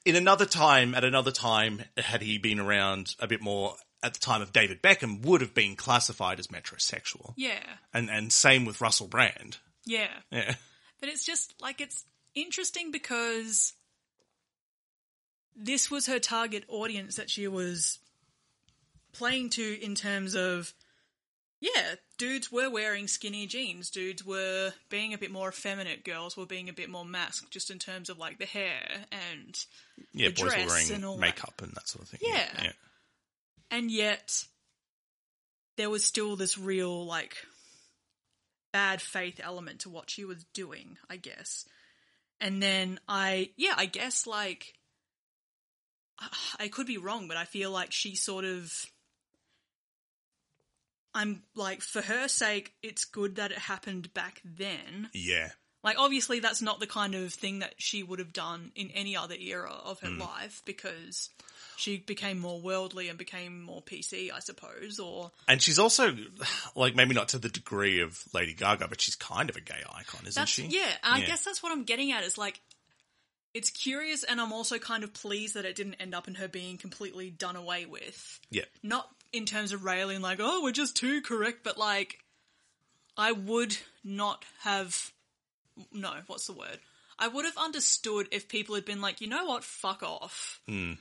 [0.06, 4.20] in another time at another time had he been around a bit more at the
[4.20, 7.34] time of David Beckham would have been classified as metrosexual.
[7.38, 7.64] Yeah.
[7.94, 9.58] And and same with Russell Brand.
[9.86, 10.10] Yeah.
[10.32, 10.56] Yeah.
[11.00, 12.04] But it's just like it's
[12.36, 13.74] interesting because
[15.56, 18.00] this was her target audience that she was
[19.14, 20.74] playing to in terms of
[21.62, 26.46] yeah, dudes were wearing skinny jeans, dudes were being a bit more effeminate, girls were
[26.48, 29.58] being a bit more masked just in terms of like the hair and
[30.12, 31.38] Yeah, The boys were dress and all wearing that.
[31.38, 32.20] makeup and that sort of thing.
[32.24, 32.50] Yeah.
[32.64, 32.72] yeah.
[33.70, 34.44] and yet
[35.78, 37.38] there was still this real like
[38.74, 41.66] bad faith element to what she was doing i guess
[42.40, 44.74] and then i yeah i guess like
[46.60, 48.72] i could be wrong but i feel like she sort of
[51.14, 55.50] i'm like for her sake it's good that it happened back then Yeah.
[55.84, 59.16] like obviously that's not the kind of thing that she would have done in any
[59.16, 60.22] other era of her hmm.
[60.22, 61.30] life because
[61.78, 66.16] she became more worldly and became more PC, I suppose, or And she's also
[66.76, 69.82] like maybe not to the degree of Lady Gaga, but she's kind of a gay
[69.92, 70.68] icon, isn't that's she?
[70.68, 71.26] yeah, I Yeah.
[71.26, 72.62] guess that's what I'm getting at is like
[73.56, 76.48] it's curious and I'm also kind of pleased that it didn't end up in her
[76.48, 78.40] being completely done away with.
[78.52, 78.66] Yeah.
[78.84, 82.20] Not in terms of railing like, oh, we're just too correct, but like
[83.18, 85.12] I would not have
[85.92, 86.80] no, what's the word?
[87.18, 90.60] I would have understood if people had been like, you know what, fuck off.
[90.68, 90.94] Hmm.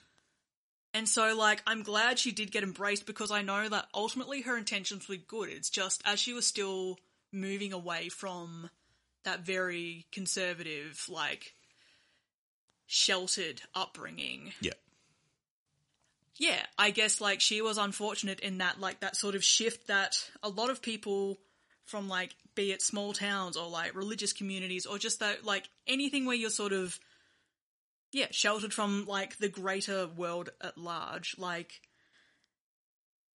[0.93, 4.57] And so, like, I'm glad she did get embraced because I know that ultimately her
[4.57, 5.49] intentions were good.
[5.49, 6.99] It's just as she was still
[7.33, 8.69] moving away from
[9.25, 11.55] that very conservative, like,
[12.87, 14.53] sheltered upbringing.
[14.61, 14.73] Yeah.
[16.41, 20.17] Yeah, I guess, like, she was unfortunate in that, like, that sort of shift that
[20.43, 21.39] a lot of people
[21.85, 26.25] from, like, be it small towns or, like, religious communities or just that, like, anything
[26.25, 26.99] where you're sort of
[28.13, 31.37] yeah, sheltered from like the greater world at large.
[31.39, 31.81] Like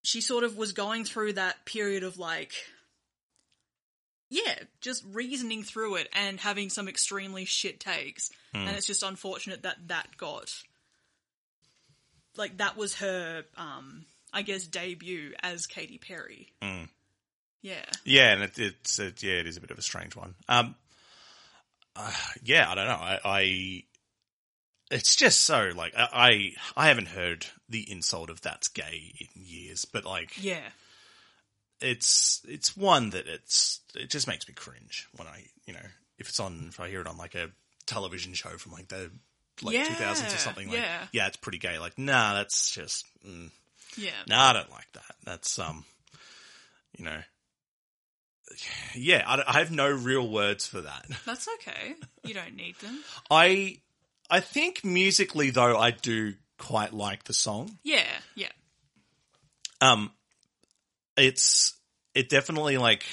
[0.04, 2.54] she sort of was going through that period of like
[4.30, 8.32] yeah, just reasoning through it and having some extremely shit takes.
[8.54, 8.68] Hmm.
[8.68, 10.52] And it's just unfortunate that that got
[12.38, 16.52] like that was her um I guess debut as Katy Perry.
[17.62, 17.86] Yeah.
[18.04, 20.36] Yeah, and it, it's it, yeah, it is a bit of a strange one.
[20.48, 20.76] Um,
[21.96, 22.12] uh,
[22.44, 22.94] yeah, I don't know.
[22.94, 23.84] I, I
[24.92, 29.28] it's just so like I, I I haven't heard the insult of that's gay in
[29.44, 30.68] years, but like Yeah.
[31.82, 35.86] it's it's one that it's it just makes me cringe when I you know
[36.18, 37.50] if it's on if I hear it on like a
[37.86, 39.12] television show from like the
[39.62, 41.08] like Yeah, 2000s or something like yeah.
[41.12, 43.50] yeah it's pretty gay like nah that's just mm,
[43.98, 44.12] Yeah.
[44.28, 45.86] nah I don't like that that's um
[46.98, 47.20] you know
[48.94, 51.96] yeah I, I have no real words for that That's okay.
[52.24, 53.00] You don't need them.
[53.30, 53.80] I
[54.30, 58.52] I think musically though I do quite like the song Yeah, yeah.
[59.82, 60.12] um
[61.18, 61.74] it's
[62.14, 63.04] it definitely like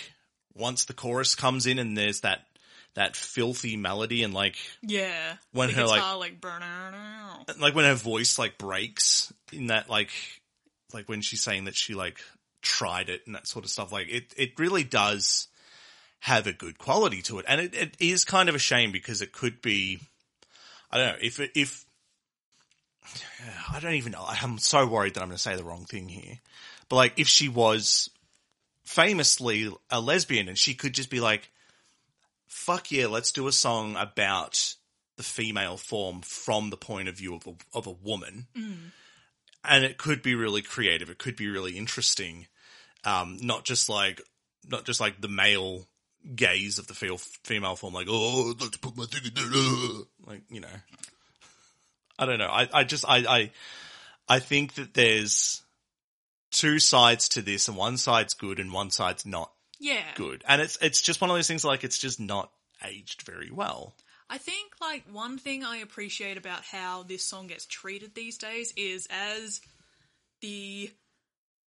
[0.54, 2.40] once the chorus comes in and there's that
[2.94, 5.36] that filthy melody and like Yeah.
[5.52, 7.58] When the her, like- guitar, like out.
[7.60, 10.10] like when her voice like breaks in that like
[10.92, 12.20] like when she's saying that she like
[12.60, 15.48] tried it and that sort of stuff like it it really does
[16.20, 19.20] have a good quality to it and it, it is kind of a shame because
[19.22, 19.98] it could be
[20.90, 21.84] i don't know if it, if
[23.72, 26.08] i don't even know i'm so worried that i'm going to say the wrong thing
[26.08, 26.38] here
[26.88, 28.10] but like if she was
[28.84, 31.50] famously a lesbian and she could just be like
[32.52, 34.74] fuck yeah let's do a song about
[35.16, 38.46] the female form from the point of view of a, of a woman.
[39.64, 41.10] And it could be really creative.
[41.10, 42.46] It could be really interesting.
[43.04, 44.20] Um, not just like,
[44.68, 45.86] not just like the male
[46.34, 49.34] gaze of the fe- female form, like, oh, I'd like to put my thing in
[49.34, 49.44] there.
[49.52, 50.76] uh," Like, you know,
[52.18, 52.48] I don't know.
[52.50, 53.50] I, I just, I, I,
[54.28, 55.62] I think that there's
[56.50, 60.14] two sides to this and one side's good and one side's not Yeah.
[60.14, 60.44] good.
[60.46, 62.50] And it's it's just one of those things like it's just not
[62.84, 63.94] aged very well.
[64.30, 68.72] I think like one thing I appreciate about how this song gets treated these days
[68.76, 69.60] is as
[70.40, 70.90] the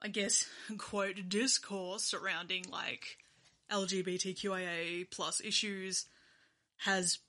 [0.01, 0.47] I guess
[0.77, 3.17] quote discourse surrounding like
[3.69, 6.05] LGBTQIA plus issues
[6.77, 7.19] has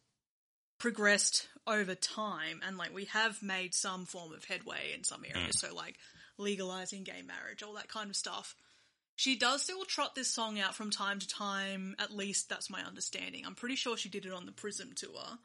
[0.78, 5.56] progressed over time and like we have made some form of headway in some areas
[5.56, 5.60] mm.
[5.60, 5.96] so like
[6.38, 8.54] legalizing gay marriage all that kind of stuff
[9.16, 12.82] she does still trot this song out from time to time at least that's my
[12.82, 15.38] understanding i'm pretty sure she did it on the prism tour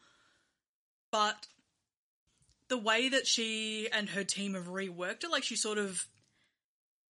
[1.12, 1.48] but
[2.68, 6.06] the way that she and her team have reworked it like she sort of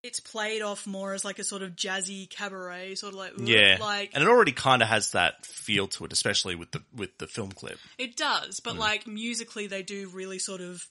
[0.02, 3.76] it's played off more as like a sort of jazzy cabaret sort of like Yeah.
[3.80, 7.18] like and it already kind of has that feel to it, especially with the with
[7.18, 7.78] the film clip.
[7.98, 8.78] It does, but mm.
[8.78, 10.86] like musically, they do really sort of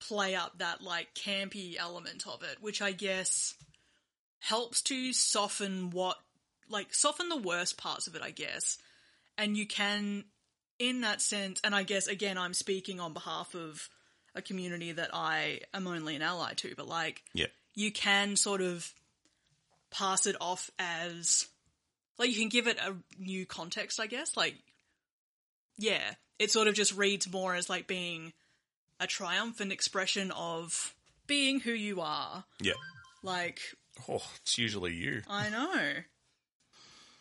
[0.00, 3.54] play up that like campy element of it, which I guess
[4.40, 6.16] helps to soften what,
[6.68, 8.78] like, soften the worst parts of it, I guess.
[9.38, 10.24] And you can,
[10.78, 13.88] in that sense, and I guess again, I'm speaking on behalf of
[14.34, 17.46] a community that I am only an ally to, but like, Yeah.
[17.74, 18.92] you can sort of
[19.90, 21.48] pass it off as
[22.16, 24.36] like you can give it a new context, I guess.
[24.36, 24.54] Like,
[25.78, 28.32] yeah, it sort of just reads more as like being
[29.00, 30.94] a triumphant expression of
[31.26, 32.44] being who you are.
[32.60, 32.74] Yeah.
[33.22, 33.60] Like,
[34.08, 35.22] Oh, it's usually you.
[35.28, 35.92] I know.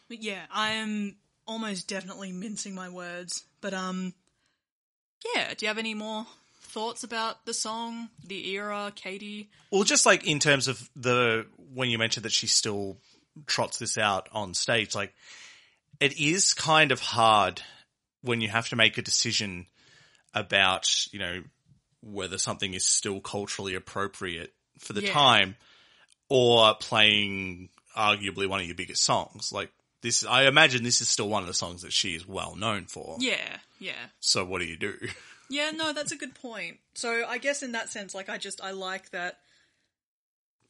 [0.07, 3.43] But yeah, I am almost definitely mincing my words.
[3.61, 4.13] But um,
[5.35, 5.53] yeah.
[5.53, 6.25] Do you have any more
[6.61, 9.49] thoughts about the song, the era, Katie?
[9.71, 12.97] Well, just like in terms of the when you mentioned that she still
[13.45, 15.13] trots this out on stage, like
[15.99, 17.61] it is kind of hard
[18.21, 19.67] when you have to make a decision
[20.33, 21.43] about, you know,
[22.01, 25.13] whether something is still culturally appropriate for the Yeah.
[25.13, 25.55] time
[26.29, 29.51] or playing arguably one of your biggest songs.
[29.51, 32.55] Like this, I imagine this is still one of the songs that she is well
[32.55, 33.17] known for.
[33.19, 33.93] Yeah, yeah.
[34.19, 34.95] So what do you do?
[35.51, 36.77] Yeah, no, that's a good point.
[36.93, 39.39] So I guess in that sense, like I just I like that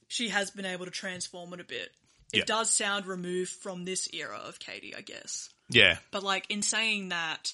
[0.07, 1.89] she has been able to transform it a bit.
[2.31, 2.43] It Yeah.
[2.45, 5.49] does sound removed from this era of Katy, I guess.
[5.67, 5.97] Yeah.
[6.11, 7.51] But like in saying that,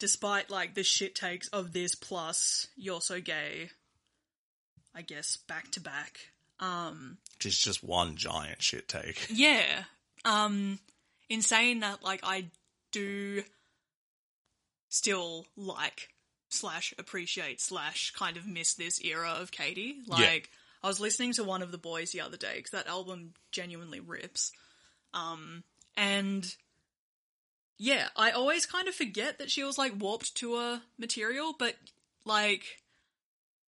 [0.00, 3.70] despite like the shit takes of this plus you're so gay,
[4.92, 6.18] I guess back to back.
[6.60, 9.26] Um Just just one giant shit take.
[9.32, 9.84] yeah.
[10.24, 10.78] Um
[11.28, 12.46] in saying that like I
[12.92, 13.42] do
[14.88, 16.08] still like
[16.48, 19.98] slash appreciate slash kind of miss this era of Katy.
[20.06, 20.50] Like
[20.82, 24.00] I was listening to one of the boys the other day because that album genuinely
[24.00, 24.52] rips.
[25.14, 25.64] Um
[25.96, 26.54] and
[27.78, 31.76] yeah, I always kind of forget that she was like warped tour material, but
[32.26, 32.64] like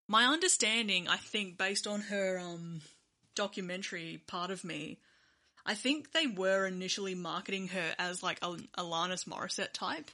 [0.09, 2.83] my understanding, I think, based on her um
[3.35, 4.99] documentary part of me,
[5.65, 10.11] I think they were initially marketing her as like a Alanis Morissette type.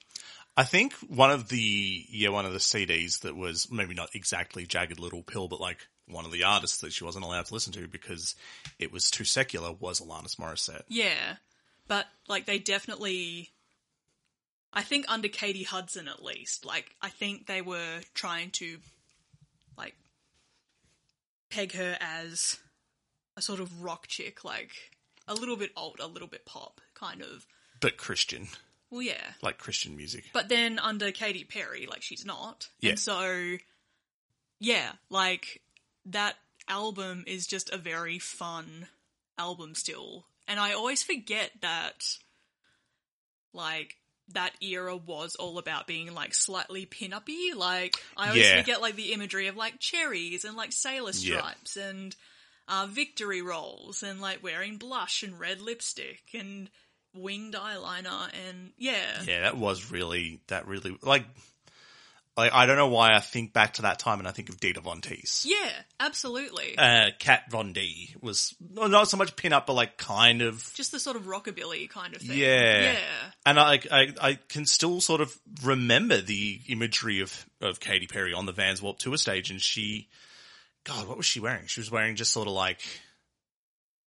[0.57, 4.66] I think one of the yeah one of the CDs that was maybe not exactly
[4.66, 7.72] Jagged Little Pill, but like one of the artists that she wasn't allowed to listen
[7.74, 8.35] to because
[8.79, 10.83] it was too secular was Alanis Morissette.
[10.88, 11.37] Yeah,
[11.87, 13.51] but like they definitely,
[14.72, 18.79] I think under Katy Hudson at least, like I think they were trying to
[21.50, 22.58] peg her as
[23.37, 24.72] a sort of rock chick, like
[25.26, 27.46] a little bit alt, a little bit pop, kind of.
[27.80, 28.48] But Christian,
[28.90, 29.32] Well, yeah.
[29.42, 30.24] like Christian music.
[30.32, 32.68] But then under Katy Perry, like she's not.
[32.80, 32.90] Yeah.
[32.90, 33.56] And so,
[34.58, 35.62] yeah, like
[36.06, 36.37] that
[36.68, 38.88] album is just a very fun
[39.38, 40.26] album still.
[40.48, 42.05] And I always forget that,
[43.53, 43.96] like,
[44.35, 47.53] that era was all about being like slightly pin-uppy.
[47.55, 48.61] Like, I always Yeah.
[48.61, 51.39] forget like the imagery of like cherries and like sailor Yeah.
[51.39, 52.14] stripes and
[52.68, 56.68] uh, victory rolls and like wearing blush and red lipstick and
[57.14, 59.22] winged eyeliner and yeah.
[59.26, 61.24] Yeah, that was really that really like
[62.39, 64.59] like I don't know why I think back to that time and I think of
[64.61, 65.45] Dita Von Teese.
[65.45, 65.70] Yeah,
[66.01, 66.78] absolutely.
[66.78, 70.93] Uh, Kat Von D was not so much pin up, but like kind of Just
[70.93, 72.39] the sort of rockabilly kind of thing.
[72.39, 72.82] Yeah.
[72.93, 72.99] Yeah.
[73.45, 78.32] And I, I, I can still sort of remember the imagery of, of Katy Perry
[78.32, 80.09] on the Vans Warp Tour stage and she,
[80.84, 81.66] God, what was she wearing?
[81.66, 82.80] She was wearing just sort of like,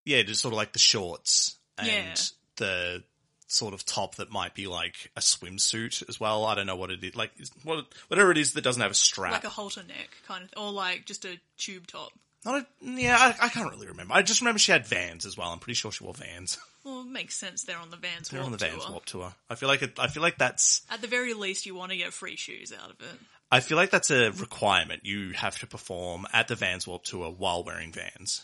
[0.06, 2.16] yeah, just sort of like the shorts and Yeah.
[2.58, 3.04] the
[3.52, 6.46] sort of top that might be like a swimsuit as well.
[6.46, 7.16] I don't know what it is.
[7.16, 7.32] Like
[7.64, 9.34] what whatever it is that doesn't have a strap.
[9.34, 12.12] Like a halter neck kind of, or like just a tube top.
[12.44, 14.14] Not a, yeah, I, I can't really remember.
[14.14, 15.50] I just remember she had Vans as well.
[15.50, 16.58] I'm pretty sure she wore Vans.
[16.84, 17.64] Well, it makes sense.
[17.64, 18.28] They're on the Vans.
[18.28, 18.40] Tour.
[18.40, 18.92] They're on the Vans Tour.
[18.92, 19.34] Warp Tour.
[19.48, 21.98] I feel like it, I feel like that's At the very least, you want to
[21.98, 23.20] get free shoes out of it.
[23.52, 25.06] I feel like that's a requirement.
[25.06, 28.44] You have to perform at the Vans Warp Tour while wearing Vans.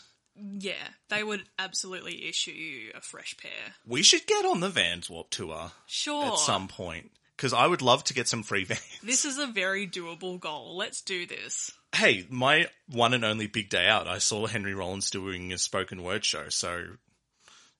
[0.58, 0.74] Yeah,
[1.08, 3.74] they would absolutely issue you a fresh pair.
[3.86, 6.24] We should get on the Vans Warp Tour Sure.
[6.32, 8.80] at some point because I would love to get some free Vans.
[9.02, 10.76] This is a very doable goal.
[10.76, 11.72] Let's do this.
[11.94, 14.06] Hey, my one and only big day out.
[14.06, 16.84] I saw Henry Rollins doing a spoken word show, so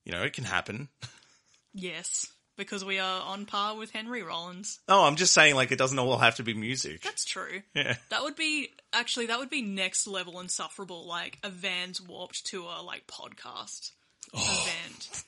[0.03, 0.89] you know it can happen.
[1.73, 2.25] Yes,
[2.59, 4.79] because we are on par with Henry Rollins.
[4.87, 7.01] Oh, I'm just saying, like it doesn't all have to be music.
[7.01, 7.63] That's true.
[7.73, 7.95] Yeah.
[8.09, 12.83] That would be actually that would be next level insufferable, like a Vans Warped Tour
[12.85, 13.91] like podcast
[14.33, 14.67] Oh.
[14.67, 15.23] event.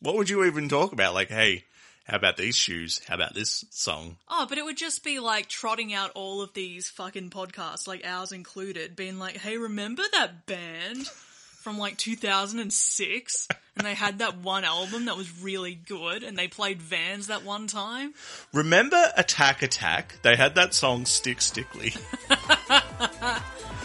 [0.00, 1.14] What would you even talk about?
[1.14, 1.64] Like, hey,
[2.04, 3.00] how about these shoes?
[3.08, 4.18] How about this song?
[4.28, 8.06] Oh, but it would just be like trotting out all of these fucking podcasts, like
[8.06, 14.38] ours included, being like, "Hey, remember that band from like 2006?" And they had that
[14.38, 18.14] one album that was really good, and they played Vans that one time.
[18.52, 20.16] Remember Attack Attack?
[20.22, 21.92] They had that song Stick Stickly.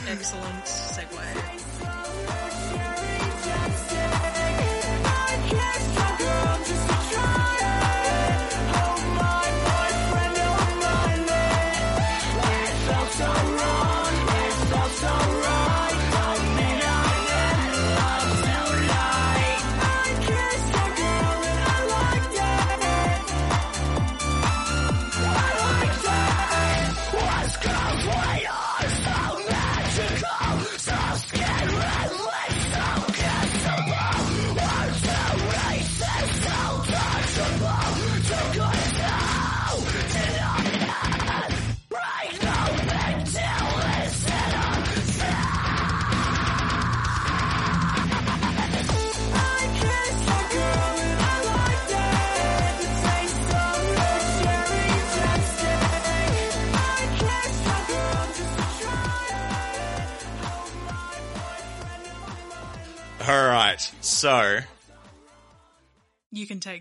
[0.08, 1.69] Excellent segue.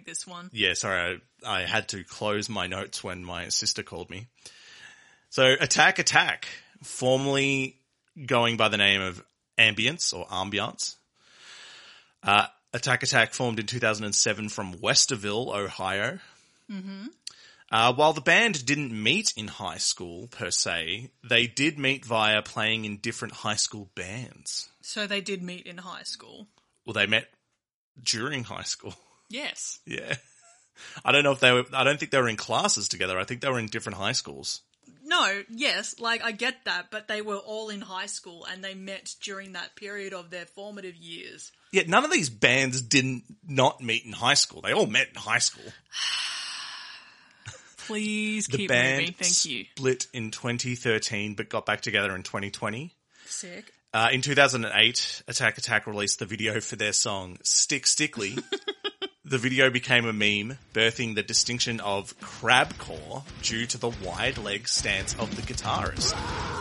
[0.09, 0.51] This one.
[0.53, 4.27] yeah, sorry, I, I had to close my notes when my sister called me.
[5.31, 6.49] So Attack Attack,
[6.83, 7.77] formerly
[8.27, 9.23] going by the name of
[9.59, 10.97] Ambience or Ambiance.
[12.23, 16.19] Uh, Attack Attack formed in 2007 from Westerville, Ohio.
[17.71, 22.41] Uh, while the band didn't meet in high school per se, they did meet via
[22.43, 24.71] playing in different high school bands.
[24.81, 26.47] So they did meet in high school.
[26.87, 27.29] Well, they met
[28.03, 28.95] during high school.
[29.29, 29.79] Yes.
[29.87, 30.17] Yeah.
[31.05, 33.19] I don't know if they were, I don't think they were in classes together.
[33.19, 34.61] I think they were in different high schools.
[35.05, 38.75] No, yes, like I get that, but they were all in high school and they
[38.75, 41.51] met during that period of their formative years.
[41.73, 44.61] Yet none of these bands didn't not meet in high school.
[44.61, 45.65] They all met in high school.
[47.87, 49.15] Please The keep band moving.
[49.15, 49.65] Thank you.
[49.77, 52.95] split in 2013 but got back together in 2020.
[53.27, 53.73] Sick.
[53.95, 58.37] Uh, in 2008, Attack Attack released the video for their song Stick Stickly.
[59.29, 64.67] the video became a meme, birthing the distinction of crabcore due to the wide leg
[64.67, 66.58] stance of the guitarist.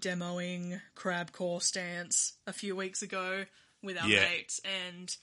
[0.00, 3.44] Demoing Crabcore Stance a few weeks ago
[3.82, 4.20] with our Yeah.
[4.28, 5.14] mates, and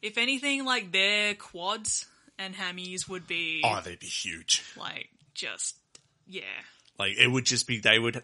[0.00, 2.06] if anything, like their quads
[2.38, 4.62] and hammies would be Oh, they'd be huge.
[4.76, 5.76] like just
[6.26, 6.42] yeah.
[6.98, 8.22] Like it would just be they would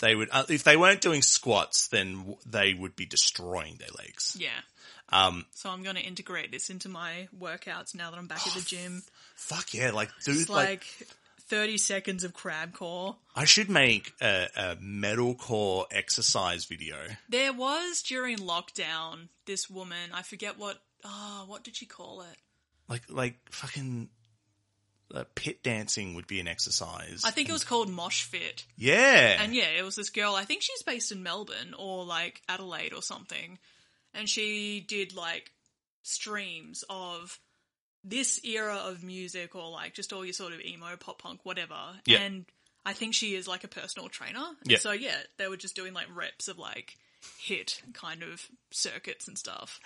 [0.00, 3.88] they would uh, if they weren't doing squats then w- they would be destroying their
[3.96, 4.36] legs.
[4.38, 4.60] Yeah.
[5.10, 8.54] Um So I'm going to integrate this into my workouts now that I'm back at
[8.54, 9.02] the gym.
[9.36, 11.08] fuck yeah, like dude like, like
[11.48, 13.16] 30 seconds of crab core.
[13.36, 16.96] I should make a, a metalcore exercise video.
[17.28, 22.36] There was during lockdown this woman, I forget what Oh, what did she call it?
[22.88, 24.08] Like like fucking
[25.14, 27.22] uh, pit dancing would be an exercise.
[27.24, 28.64] I think it was called Mosh Fit.
[28.76, 29.42] yeah.
[29.42, 32.94] And yeah, it was this girl, I think she's based in Melbourne or like Adelaide
[32.94, 33.58] or something.
[34.14, 35.50] And she did like
[36.02, 37.38] streams of
[38.04, 41.76] this era of music or like just all your sort of emo, pop punk, whatever.
[42.04, 42.18] Yeah.
[42.18, 42.44] And
[42.84, 44.44] I think she is like a personal trainer.
[44.44, 44.78] And Yeah.
[44.78, 46.96] So yeah, they were just doing like reps of like
[47.38, 49.80] hit kind of circuits and stuff.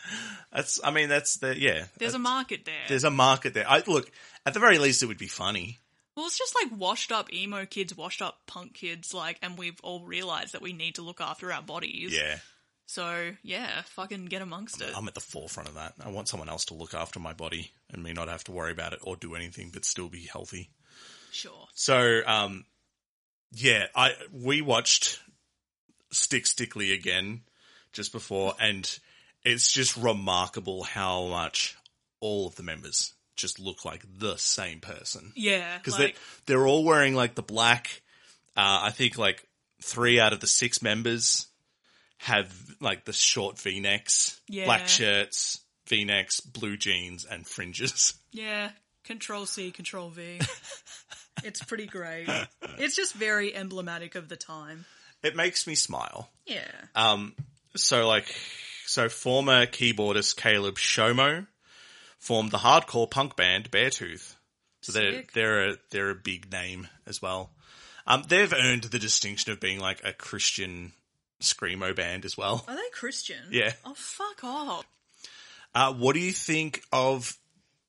[0.52, 1.84] that's I mean that's the yeah.
[1.98, 2.74] There's a market there.
[2.88, 3.68] there's a market there.
[3.68, 4.10] I look
[4.46, 5.78] at the very least it would be funny.
[6.16, 9.78] Well, it's just like washed up emo kids, washed up punk kids, like, and we've
[9.84, 12.12] all realized that we need to look after our bodies.
[12.12, 12.38] Yeah.
[12.88, 14.90] So yeah, fucking get amongst it.
[14.96, 15.92] I'm at the forefront of that.
[16.02, 18.72] I want someone else to look after my body and me not have to worry
[18.72, 20.70] about it or do anything but still be healthy.
[21.30, 21.68] Sure.
[21.74, 22.64] So, um,
[23.52, 25.20] yeah, I we watched
[26.10, 27.42] Stick Stickly again
[27.92, 28.98] just before, and
[29.44, 31.76] it's just remarkable how much
[32.20, 35.76] all of the members just look like the same person Yeah.
[35.76, 36.16] because like,
[36.46, 38.00] they're they're all wearing like the black.
[38.56, 39.46] Uh, I think like
[39.82, 41.48] three out of the six members
[42.18, 44.64] have like the short V necks, Yeah.
[44.66, 48.14] black shirts, V necks, blue jeans, and fringes.
[48.32, 48.70] yeah.
[49.04, 50.38] Control C, Control V.
[51.44, 52.28] it's pretty great.
[52.78, 54.84] It's just very emblematic of the time.
[55.22, 56.28] It makes me smile.
[56.46, 56.70] Yeah.
[56.94, 57.34] Um,
[57.74, 58.26] so like,
[58.84, 61.46] so former keyboardist Caleb Shomo
[62.18, 64.34] formed the hardcore punk band Beartooth.
[64.82, 67.50] So they're they're a they're a big name as well.
[68.06, 70.92] Um, they've earned the distinction of being like a Christian
[71.40, 72.64] screamo band as well.
[72.68, 73.44] Are they Christian?
[73.50, 73.72] Yeah.
[73.84, 74.86] Oh, fuck off.
[75.74, 77.36] Uh, what do you think of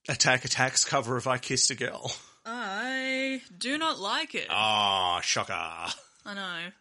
[0.07, 2.11] Attack Attack's cover of "I Kissed a Girl"?
[2.45, 4.47] I do not like it.
[4.49, 5.53] Ah, shocker!
[5.53, 6.71] I know.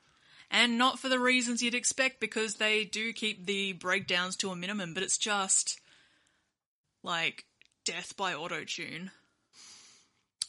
[0.51, 4.57] And not for the reasons you'd expect because they do keep the breakdowns to a
[4.57, 5.79] minimum, but it's just
[7.03, 7.45] like
[7.85, 9.11] death by auto tune.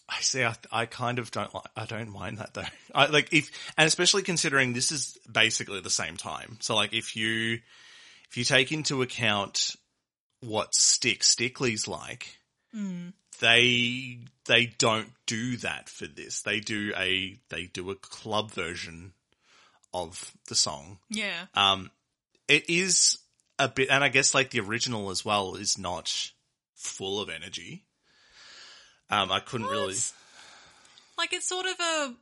[0.09, 0.43] I see.
[0.43, 1.53] I, I kind of don't.
[1.53, 2.63] Like, I don't mind that though.
[2.95, 6.57] I like if, and especially considering this is basically the same time.
[6.61, 7.59] So like, if you
[8.29, 9.75] if you take into account
[10.41, 12.39] what Stick Stickly's like,
[13.39, 16.41] they they don't do that for this.
[16.41, 19.13] They do a they do a club version
[19.93, 20.99] of the song.
[21.09, 21.45] Yeah.
[21.53, 21.91] Um,
[22.47, 23.17] it is
[23.57, 26.31] a bit, and I guess like the original as well is not
[26.75, 27.83] full of energy.
[29.09, 29.95] Um, I couldn't really.
[31.17, 32.13] Like it's sort of a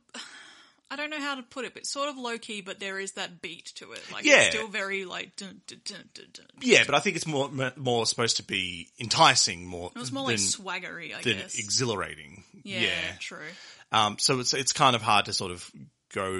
[0.90, 3.12] I don't know how to put it, but sort of low key, but there is
[3.12, 4.00] that beat to it.
[4.10, 4.40] Like Yeah.
[4.44, 6.46] it's still very like dun, dun, dun.
[6.60, 9.90] Yeah, but I think it's more more supposed to be enticing more.
[9.94, 11.58] It was more like swaggery, I than guess.
[11.58, 12.42] exhilarating.
[12.64, 13.12] yeah, Yeah.
[13.20, 13.38] true.
[13.92, 15.70] Um, so it's it's kind of hard to sort of
[16.14, 16.32] go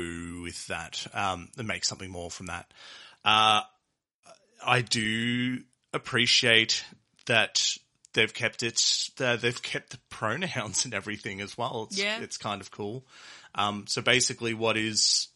[0.43, 2.73] with that um, and make something more from that.
[3.25, 3.61] Uh,
[4.65, 5.59] I do
[5.93, 6.85] appreciate
[7.27, 7.77] that
[8.15, 8.81] they've kept it.
[9.21, 11.89] Uh, they've kept the pronouns and everything as well.
[11.91, 12.21] It's, Yeah.
[12.21, 13.07] it's kind of cool.
[13.55, 15.29] Um, so basically, what is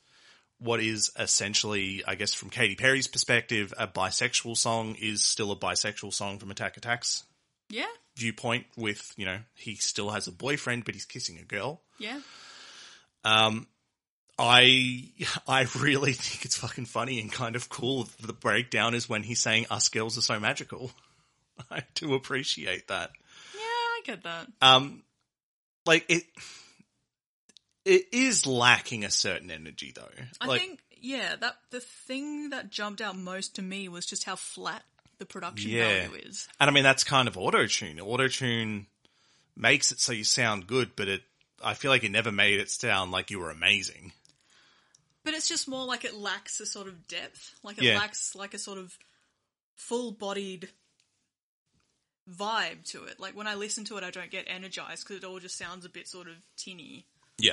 [0.58, 5.56] what is essentially, I guess, from Katy Perry's perspective, a bisexual song is still a
[5.56, 7.24] bisexual song from Attack Attack's
[7.68, 8.66] Yeah, viewpoint.
[8.76, 11.82] With you know, he still has a boyfriend, but he's kissing a girl.
[11.98, 12.20] yeah.
[13.24, 13.66] Um,
[14.38, 15.10] I
[15.48, 18.08] I really think it's fucking funny and kind of cool.
[18.20, 20.92] The breakdown is when he's saying "us girls are so magical."
[21.70, 23.10] I do appreciate that.
[23.54, 24.46] Yeah, I get that.
[24.60, 25.02] Um,
[25.86, 26.22] like it,
[27.84, 30.08] it is lacking a certain energy though.
[30.40, 34.24] I like, think yeah, that the thing that jumped out most to me was just
[34.24, 34.82] how flat
[35.18, 36.06] the production Yeah.
[36.08, 36.48] value is.
[36.60, 38.00] and I mean that's kind of auto tune.
[38.00, 38.86] Auto tune
[39.56, 41.22] makes it so you sound good, but it.
[41.64, 44.12] I feel like it never made it sound like you were amazing.
[45.24, 47.54] But it's just more like it lacks a sort of depth.
[47.62, 47.98] Like it Yeah.
[47.98, 48.96] lacks like a sort of
[49.76, 50.68] full bodied
[52.36, 53.20] vibe to it.
[53.20, 55.84] Like when I listen to it, I don't get energized because it all just sounds
[55.84, 57.06] a bit sort of tinny.
[57.38, 57.52] Yeah.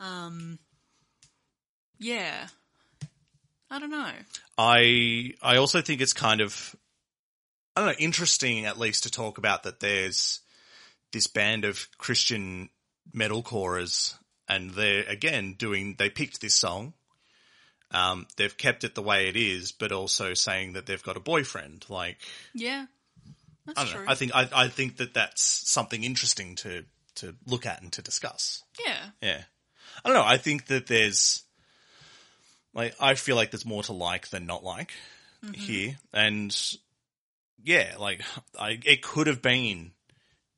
[0.00, 0.58] Um.
[1.98, 2.48] Yeah.
[3.70, 4.12] I don't know.
[4.58, 6.76] I I also think it's kind of
[7.74, 10.40] I don't know interesting at least to talk about that there's
[11.12, 12.70] this band of Christian
[13.12, 14.14] metal metalcorers
[14.48, 16.92] and they're again doing they picked this song
[17.92, 21.20] um they've kept it the way it is but also saying that they've got a
[21.20, 22.18] boyfriend like
[22.54, 22.86] Yeah.
[23.66, 24.04] That's I don't true.
[24.04, 26.84] know I think I I think that that's something interesting to
[27.16, 29.10] to look at and to discuss yeah.
[29.22, 29.42] yeah.
[30.04, 30.24] I don't know.
[30.24, 31.42] I think that there's,
[32.74, 34.92] like, I feel like there's more to like than not like
[35.44, 35.54] mm-hmm.
[35.54, 35.96] here.
[36.12, 36.54] And
[37.62, 38.20] yeah, like,
[38.58, 39.92] I, it could have been,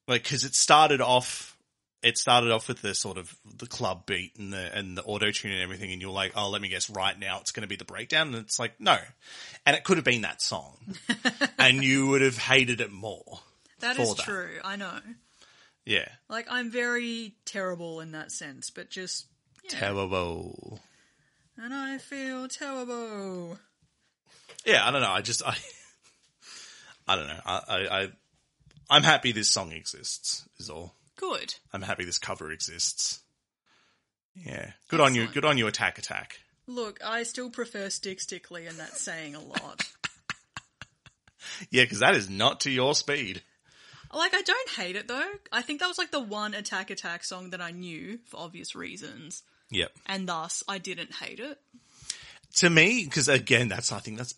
[0.07, 1.57] like, cause it started off
[2.03, 5.31] it started off with the sort of the club beat and the and the auto
[5.31, 7.69] tune and everything, and you're like, oh, let me guess, right now it's going to
[7.69, 8.97] be the breakdown, and it's like no,
[9.67, 10.77] and it could have been that song,
[11.59, 13.41] and you would have hated it more.
[13.81, 14.25] That is that.
[14.25, 14.59] true.
[14.65, 14.99] I know.
[15.85, 19.27] Yeah, Like I'm very terrible in that sense, but just
[19.65, 19.79] yeah.
[19.79, 20.81] terrible.
[21.57, 23.59] and I feel terrible.
[24.67, 25.11] Yeah, I don't know.
[25.11, 25.57] I just I
[27.09, 27.41] I don't know.
[27.45, 28.09] I I, I
[28.91, 30.47] I'm happy this song exists.
[30.59, 30.95] Is all.
[31.19, 31.55] Good.
[31.73, 33.21] I'm happy this cover exists.
[34.35, 35.27] Yeah, good on you.
[35.27, 35.67] Good on you.
[35.67, 36.41] Attack, attack.
[36.67, 39.83] Look, I still prefer Stick Stickly, and that's saying a lot.
[41.71, 43.43] Yeah, because that is not to your speed.
[44.13, 45.31] like I don't hate it though.
[45.53, 48.75] I think that was like the one Attack Attack song that I knew for obvious
[48.75, 49.91] reasons, Yep.
[50.07, 51.59] and thus I didn't hate it.
[52.57, 54.35] to me, because again, that's I think that's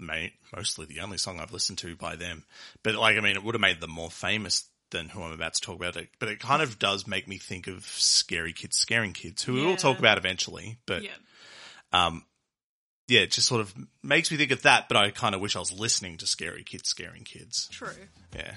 [0.55, 2.45] mostly the only song I've listened to by them.
[2.83, 5.55] But like, I mean, it would have made them more famous than who I'm about
[5.55, 5.97] to talk about.
[5.97, 9.55] It, but it kind of does make me think of Scary Kids, Scaring Kids, who
[9.55, 10.79] we will talk about eventually.
[10.87, 11.11] But Yeah.
[11.93, 12.25] Um,
[13.09, 13.75] yeah, it just sort of
[14.05, 14.89] makes me think of that.
[14.89, 17.69] But I kind of wish I was listening to Scary Kids, Scaring Kids.
[17.73, 17.89] True.
[18.35, 18.55] Yeah.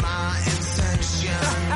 [0.00, 1.73] My intention.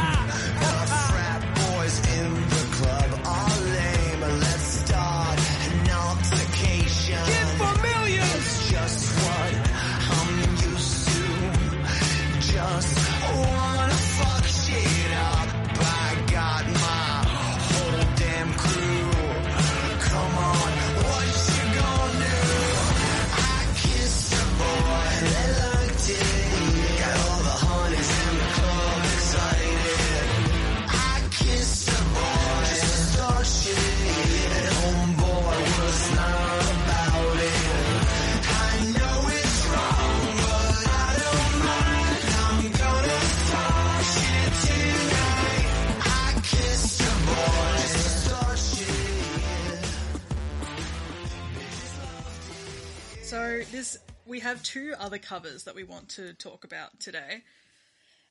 [53.71, 57.43] This we have two other covers that we want to talk about today.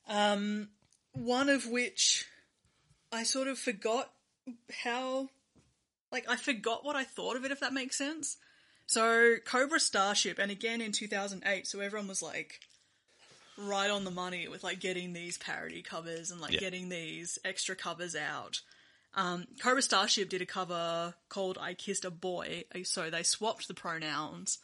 [0.08, 0.68] Um,
[1.12, 2.26] one of which
[3.12, 4.10] I sort of forgot
[4.84, 5.28] how,
[6.12, 7.50] like I forgot what I thought of it.
[7.50, 8.36] If that makes sense.
[8.86, 12.60] So Cobra Starship, and again in 2008, so everyone was like
[13.58, 16.60] right on the money with like getting these parody covers and like Yeah.
[16.60, 18.60] getting these extra covers out.
[19.14, 23.74] Um, Cobra Starship did a cover called "I Kissed a Boy," so they swapped the
[23.74, 24.58] pronouns,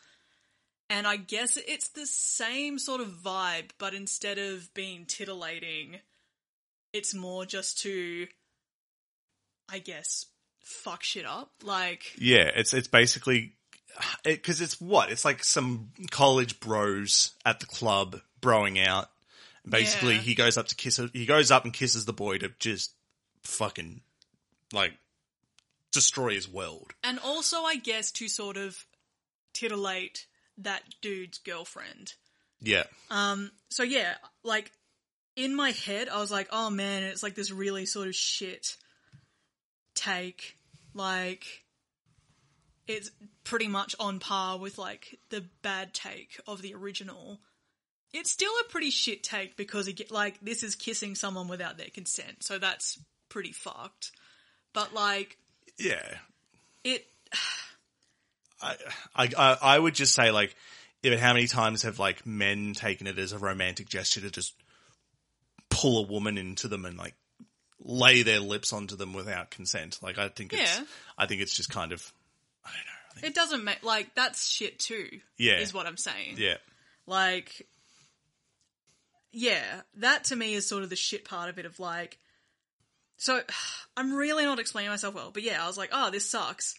[0.91, 5.97] and I guess it's the same sort of vibe, but instead of being titillating,
[6.93, 8.27] it's more just to,
[9.69, 10.27] I guess,
[10.61, 11.51] fuck shit up.
[11.63, 13.53] Like, Yeah, it's it's basically
[14.25, 19.11] because it's what it's like some college bros at the club broing out.
[19.69, 20.21] Basically, Yeah.
[20.21, 21.01] he goes up to kiss.
[21.13, 22.93] He goes up and kisses the boy to just
[23.43, 24.03] fucking
[24.73, 24.93] like
[25.93, 26.93] destroy his world.
[27.05, 28.85] and also I guess to sort of
[29.53, 30.27] titillate
[30.59, 32.15] that dude's girlfriend.
[32.61, 33.51] Yeah, Um.
[33.71, 34.71] So yeah, like
[35.37, 38.77] in my head, I was like, oh man, it's like this really sort of shit
[39.95, 40.57] take.
[40.95, 41.45] Like,
[42.87, 43.11] it's
[43.43, 47.41] pretty much on par with like the bad take of the original.
[48.13, 51.89] It's still a pretty shit take because it, like this is kissing someone without their
[51.93, 52.99] consent, so that's
[53.29, 54.13] pretty fucked.
[54.73, 55.37] But like
[55.79, 56.15] yeah.
[56.85, 57.07] it,
[58.63, 58.77] I,
[59.15, 60.55] I I would just say like,
[61.03, 64.55] even how many times have like men taken it as a romantic gesture to just
[65.71, 67.15] pull a woman into them and like
[67.81, 69.99] lay their lips onto them without consent?
[70.03, 70.85] Like, I think it's Yeah.
[71.19, 72.13] I think it's just kind of
[72.65, 72.91] I don't know.
[73.11, 75.09] I think, it doesn't make like that's shit too.
[75.37, 75.59] Yeah.
[75.59, 76.37] is what I'm saying.
[76.39, 76.57] yeah,
[77.07, 77.67] Like,
[79.31, 82.19] yeah, that to me is sort of the shit part of it of like,
[83.17, 83.43] so
[83.97, 86.77] I'm really not explaining myself well, but yeah, I was like, oh, this sucks.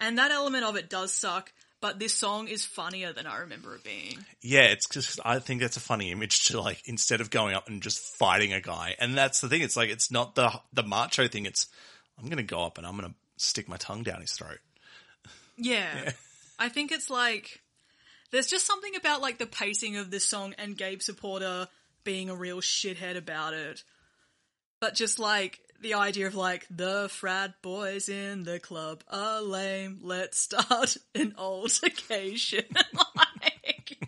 [0.00, 3.74] And that element of it does suck, but this song is funnier than I remember
[3.74, 4.24] it being.
[4.40, 4.64] yeah.
[4.64, 7.82] It's just I think that's a funny image to like instead of going up and
[7.82, 9.62] just fighting a guy, and that's the thing.
[9.62, 11.46] It's like it's not the the macho thing.
[11.46, 11.66] It's
[12.18, 14.58] I'm gonna go up and I'm gonna stick my tongue down his throat.
[15.56, 16.12] Yeah.
[16.58, 17.62] I think it's like,
[18.32, 21.68] there's just something about like the pacing of this song and Gabe Saporta
[22.04, 23.82] being a real shithead about it.
[24.80, 29.98] But just like the idea of like, the frat boys in the club are lame,
[30.02, 32.64] let's start an altercation.
[33.16, 33.98] like,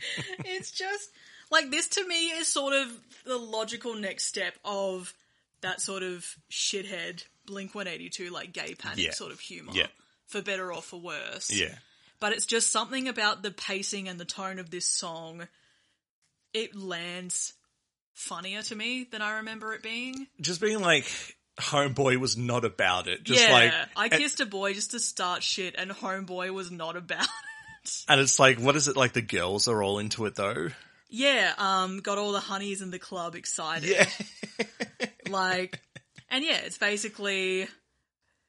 [0.44, 1.10] it's just,
[1.50, 2.88] like this to me is sort of
[3.24, 5.12] the logical next step of
[5.62, 9.10] that sort of shithead Blink 182 like gay panic Yeah.
[9.12, 9.72] sort of humor.
[9.74, 9.88] Yeah.
[10.28, 11.50] For better or for worse.
[11.50, 11.74] Yeah,
[12.20, 15.48] But it's just something about the pacing and the tone of this song
[16.54, 17.52] it lands
[18.14, 20.26] funnier to me than I remember it being.
[20.40, 21.06] Just being like,
[21.60, 23.22] Homeboy was not about it.
[23.22, 26.70] Just yeah, like, I and- kissed a boy just to start shit, and Homeboy was
[26.70, 27.90] not about it.
[28.08, 29.12] and it's like, what is it like?
[29.12, 30.68] The girls are all into it though.
[31.08, 33.88] Yeah, um, got all the honeys in the club excited.
[33.88, 34.06] Yeah.
[35.28, 35.80] Like,
[36.28, 37.68] and yeah, it's basically.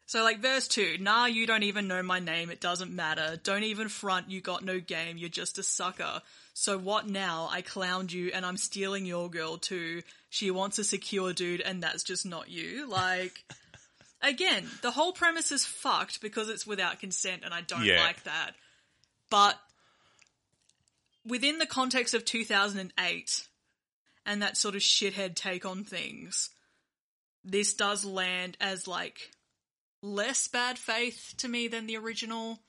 [0.08, 3.40] So, like, verse 2 Nah, you don't even know my name, it doesn't matter.
[3.44, 6.22] Don't even front, you got no game, you're just a sucker.
[6.54, 7.48] So, what now?
[7.52, 10.02] I clowned you and I'm stealing your girl too.
[10.34, 12.88] She wants a secure dude and that's just not you.
[12.88, 13.44] Like,
[14.22, 18.02] again, the whole premise is fucked because it's without consent and I don't Yeah.
[18.02, 18.52] like that.
[19.30, 19.60] But
[21.26, 23.48] within the context of 2008
[24.26, 26.50] and that sort of shithead take on things,
[27.44, 29.32] this does land as like
[30.02, 32.60] less bad faith to me than the original.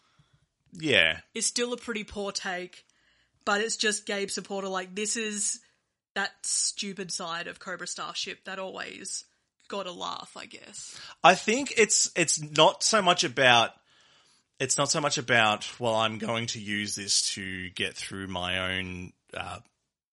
[0.72, 1.20] Yeah.
[1.32, 2.84] It's still a pretty poor take,
[3.44, 5.60] but it's just Gabe Saporta like this is
[6.14, 9.24] that stupid side of Cobra Starship that always
[9.68, 10.98] got a laugh, I guess.
[11.24, 13.70] I think it's it's not so much about
[14.60, 18.76] it's not so much about well I'm going to use this to get through my
[18.76, 19.58] own uh,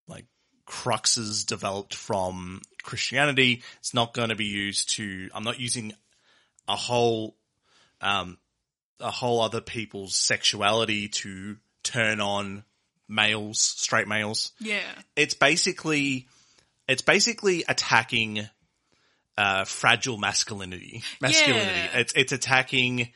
[0.08, 0.26] like
[0.66, 3.64] cruxes developed from Christianity.
[3.80, 5.93] It's not going to be used to I'm not using
[6.68, 7.36] a whole
[8.02, 8.38] um
[9.02, 12.64] a whole other people's sexuality to turn on
[13.10, 14.80] males, straight males Yeah.
[15.16, 16.28] it's basically
[16.88, 18.47] it's basically attacking
[19.38, 21.01] uh, fragile masculinity.
[21.22, 21.66] Masculinity.
[21.66, 21.97] Yeah.
[21.99, 23.10] It's it's attacking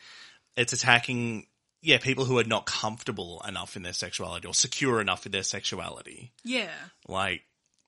[0.55, 1.47] it's attacking
[1.81, 5.43] yeah people who are not comfortable enough in their sexuality or secure enough in their
[5.43, 6.31] sexuality.
[6.43, 6.69] Yeah.
[7.07, 7.41] Like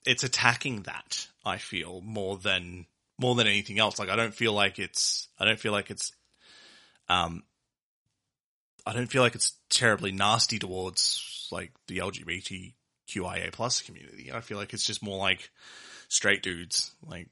[0.05, 1.27] it's attacking that.
[1.45, 2.87] I feel more than
[3.17, 3.97] more than anything else.
[3.99, 6.11] Like I don't feel like it's I don't feel like it's
[7.07, 7.43] um
[8.85, 11.21] I don't feel like it's terribly nasty towards
[11.51, 14.31] like the LGBTQIA plus community.
[14.33, 15.49] I feel like it's just more like
[16.07, 17.29] straight dudes, like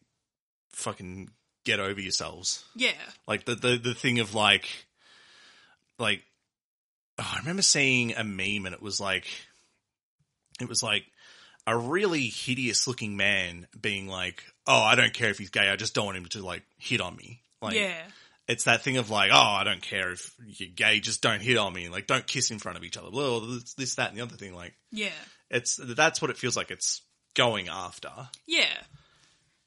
[0.72, 1.30] fucking
[1.64, 2.64] get over yourselves.
[2.76, 2.91] Yeah.
[3.28, 4.68] Like the the the thing of like
[5.99, 6.24] like
[7.20, 9.28] oh, I remember seeing a meme and it was like
[10.59, 11.05] it was like
[11.66, 15.70] a really hideous looking man being like, "Oh, I don't care if he's gay.
[15.70, 18.01] I just don't want him to like hit on me." Like yeah.
[18.48, 21.00] It's that thing of like, "Oh, I don't care if you're gay.
[21.00, 21.89] Just don't hit on me.
[21.89, 24.36] Like don't kiss in front of each other." Well, this, this that and the other
[24.36, 25.10] thing like Yeah.
[25.50, 27.02] it's that's what it feels like it's
[27.36, 28.12] going after.
[28.48, 28.74] Yeah.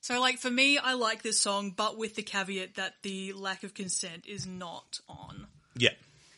[0.02, 3.64] So, like, for me, I like this song, but with the caveat that the lack
[3.64, 5.48] of consent is not on.
[5.76, 5.90] Yeah.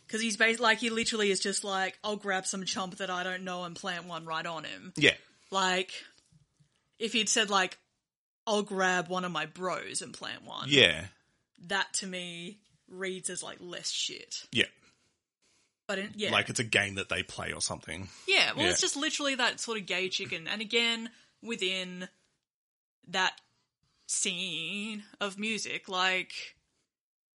[0.06, 3.24] Because he's basically, like, he literally is just like, I'll grab some chump that I
[3.24, 4.94] don't know and plant one right on him.
[4.96, 5.12] Yeah.
[5.50, 5.92] Like,
[6.98, 7.76] if he'd said, like,
[8.46, 11.04] I'll grab one of my bros and plant one, Yeah.
[11.66, 14.46] That to me reads as, like, less shit.
[14.52, 14.66] Yeah.
[15.86, 16.30] But, in, yeah.
[16.30, 18.08] Like it's a game that they play or something.
[18.26, 18.70] Yeah, well, Yeah.
[18.72, 20.46] it's just literally that sort of gay chicken.
[20.46, 21.10] And again,
[21.42, 22.08] within
[23.08, 23.40] that
[24.06, 26.32] scene of music, like,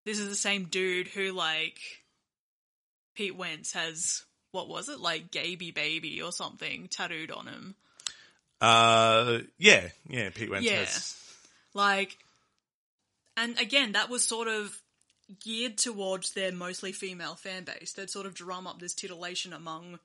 [0.04, 1.78] this is the same dude who, like,
[3.16, 7.74] Pete Wentz has, what was it, like, Gaby Baby or something tattooed on him.
[8.60, 10.30] Uh, yeah, yeah.
[10.30, 10.78] Pete Wentz Yeah.
[10.84, 11.16] has.
[11.74, 12.16] Like,
[13.36, 14.80] and again, that was sort of
[15.40, 17.92] geared towards their mostly female fan base.
[17.92, 19.98] They'd sort of drum up this titillation among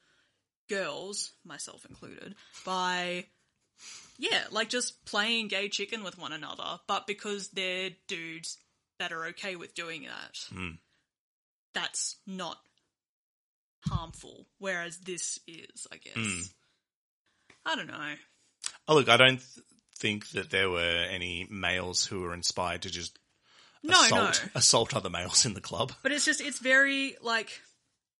[0.69, 3.25] girls, myself included, by,
[4.17, 8.57] yeah, like just playing gay chicken with one another, but because they're dudes
[8.99, 10.71] that are okay with doing that, hmm.
[11.73, 12.57] that's not
[13.87, 16.15] harmful, whereas this is, I guess.
[16.15, 16.41] Hmm.
[17.65, 18.13] I don't know.
[18.87, 19.41] Oh, look, I don't
[19.99, 23.19] think that there were any males who were inspired to just
[23.83, 24.51] No, assault no.
[24.59, 25.91] assault other males in the club.
[26.03, 27.61] But it's just, it's very, like,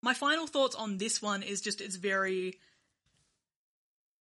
[0.01, 2.59] my final thoughts on this one is just, it's very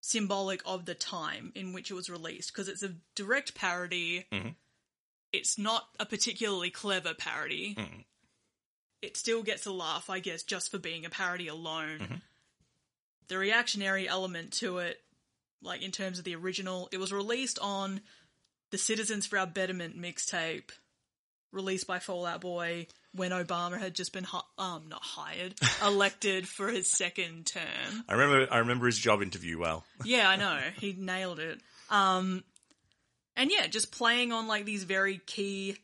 [0.01, 4.25] symbolic of the time in which it was released, because it's a direct parody.
[4.31, 4.49] Mm-hmm.
[5.31, 7.75] It's not a particularly clever parody.
[7.77, 8.01] Mm-hmm.
[9.01, 11.99] It still gets a laugh, I guess, just for being a parody alone.
[11.99, 12.15] Mm-hmm.
[13.27, 14.97] The reactionary element to it,
[15.61, 18.01] like in terms of the original, it was released on
[18.71, 20.69] the Citizens for Our Betterment mixtape
[21.51, 26.47] released by Fall Out Boy when Obama had just been hi- um not hired, elected
[26.47, 28.03] for his second term.
[28.07, 29.83] I remember, I remember his job interview well.
[30.05, 30.59] Yeah, I know.
[30.79, 31.59] He nailed it.
[31.89, 32.43] Um
[33.35, 35.77] and yeah, just playing on like these very key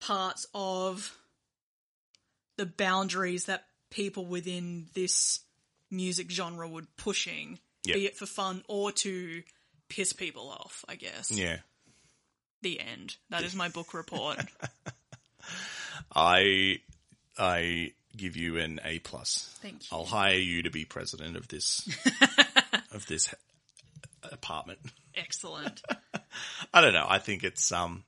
[0.00, 1.14] parts of
[2.56, 5.40] the boundaries that people within this
[5.90, 7.94] music genre would pushing, Yeah.
[7.94, 9.42] be it for fun or to
[9.88, 11.30] piss people off, I guess.
[11.30, 11.58] Yeah,
[12.62, 13.16] The end.
[13.30, 14.38] That is my book report.
[16.14, 16.78] I,
[17.38, 19.50] I give you an A plus.
[19.60, 19.96] Thank you.
[19.96, 21.86] I'll hire you to be president of this,
[22.92, 23.34] of this
[24.30, 24.78] apartment.
[25.14, 25.82] Excellent.
[26.74, 27.06] I don't know.
[27.08, 28.04] I think it's um,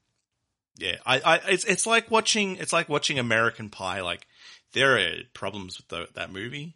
[0.77, 0.97] yeah.
[1.05, 4.01] I, I it's it's like watching it's like watching American Pie.
[4.01, 4.27] Like
[4.73, 6.75] there are problems with the, that movie,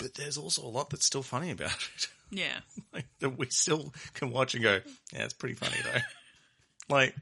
[0.00, 2.08] but there's also a lot that's still funny about it.
[2.30, 2.58] yeah.
[2.92, 4.80] like that we still can watch and go,
[5.12, 6.00] yeah, it's pretty funny though.
[6.94, 7.14] like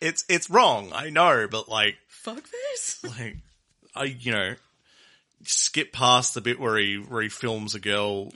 [0.00, 3.04] it's it's wrong, I know, but like Fuck this.
[3.04, 3.36] like
[3.94, 4.54] I you know
[5.44, 8.32] skip past the bit where he where he films a girl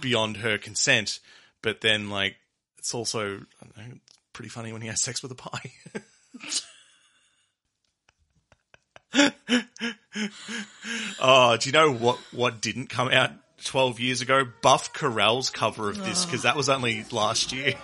[0.00, 1.18] beyond her consent,
[1.62, 2.36] but then like
[2.78, 3.94] it's also I don't know,
[4.32, 5.72] pretty funny when he has sex with a pie.
[11.20, 13.30] Oh, do you know what what didn't come out
[13.64, 14.44] 12 years ago?
[14.62, 16.26] Buff Correll's cover of this oh.
[16.26, 17.74] because that was only last year.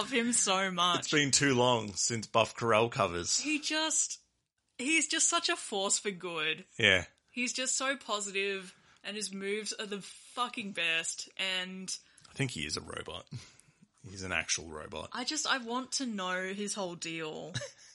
[0.00, 1.00] Love him so much.
[1.00, 3.38] It's been too long since Buff Correll covers.
[3.38, 4.18] he just
[4.78, 6.64] he's just such a force for good.
[6.78, 7.04] Yeah.
[7.30, 8.74] He's just so positive
[9.04, 11.94] and his moves are the fucking best and
[12.30, 13.26] I think he is a robot.
[14.08, 15.10] He's an actual robot.
[15.12, 17.52] I just I want to know his whole deal.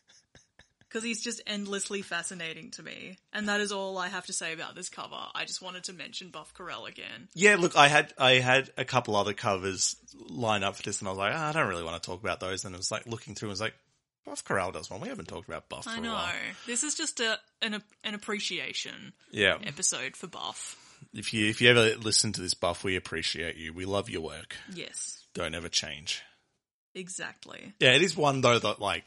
[0.95, 3.17] Cuz he's just endlessly fascinating to me.
[3.33, 5.27] And that is all I have to say about this cover.
[5.35, 7.27] I just wanted to mention Buff Correll again.
[7.33, 9.97] Yeah, look, I had I had a couple other covers
[10.29, 12.21] lined up for this, and I was like, ah, I don't really want to talk
[12.21, 12.63] about those.
[12.63, 13.73] And it was like looking through, and was like,
[14.25, 15.01] Buff Correll does one.
[15.01, 16.29] We haven't talked about Buff I know.
[16.65, 20.77] This is just a an an appreciation Yeah, episode for Buff.
[21.13, 23.73] if you if you ever listen to this Buff, we appreciate you.
[23.73, 24.55] We love your work.
[24.73, 25.19] Yes.
[25.33, 26.21] Don't ever change.
[26.93, 27.73] Exactly.
[27.79, 29.03] Yeah, it is one though that like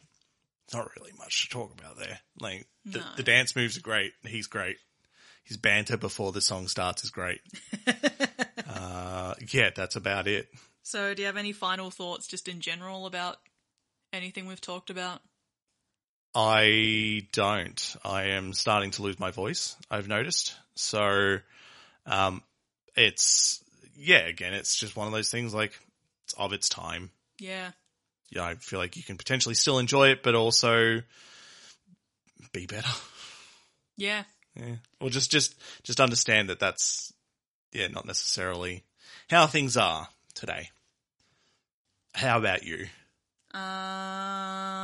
[0.74, 2.20] not really much to talk about there.
[2.40, 3.04] Like the, No.
[3.16, 4.12] the dance moves are great.
[4.26, 4.76] He's great.
[5.44, 7.40] His banter before the song starts is great.
[8.68, 10.48] uh, yeah, that's about it.
[10.82, 13.36] So, do you have any final thoughts just in general about
[14.12, 15.20] anything we've talked about?
[16.34, 17.96] I don't.
[18.04, 19.76] I am starting to lose my voice.
[19.90, 20.54] I've noticed.
[20.74, 21.38] So,
[22.06, 22.42] um,
[22.94, 23.62] it's
[23.96, 24.26] yeah.
[24.26, 25.54] Again, it's just one of those things.
[25.54, 25.72] Like
[26.24, 27.10] it's of its time.
[27.38, 27.70] Yeah.
[28.30, 31.02] Yeah, I feel like you can potentially still enjoy it, but also
[32.52, 32.90] be better.
[33.96, 34.24] Yeah.
[34.54, 34.76] Yeah.
[35.00, 37.12] Or just just just understand that that's
[37.72, 38.84] yeah, not necessarily
[39.28, 40.70] how things are today.
[42.14, 42.86] How about you?
[43.58, 44.78] Um,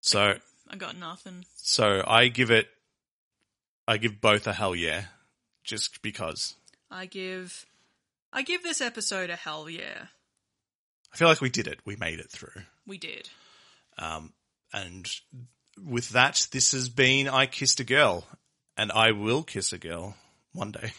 [0.00, 0.34] So
[0.70, 1.44] I got nothing.
[1.56, 2.68] so I give it
[3.86, 5.04] I give both a hell yeah.
[5.64, 6.54] Just because.
[6.90, 7.66] I give,
[8.32, 10.06] I give this episode a hell yeah.
[11.12, 11.80] I feel like we did it.
[11.84, 12.62] We made it through.
[12.86, 13.28] We did.
[13.98, 14.32] Um,
[14.72, 15.06] and
[15.78, 18.26] with that, this has been I Kissed a Girl,
[18.76, 20.16] and I will kiss a girl
[20.52, 20.92] one day.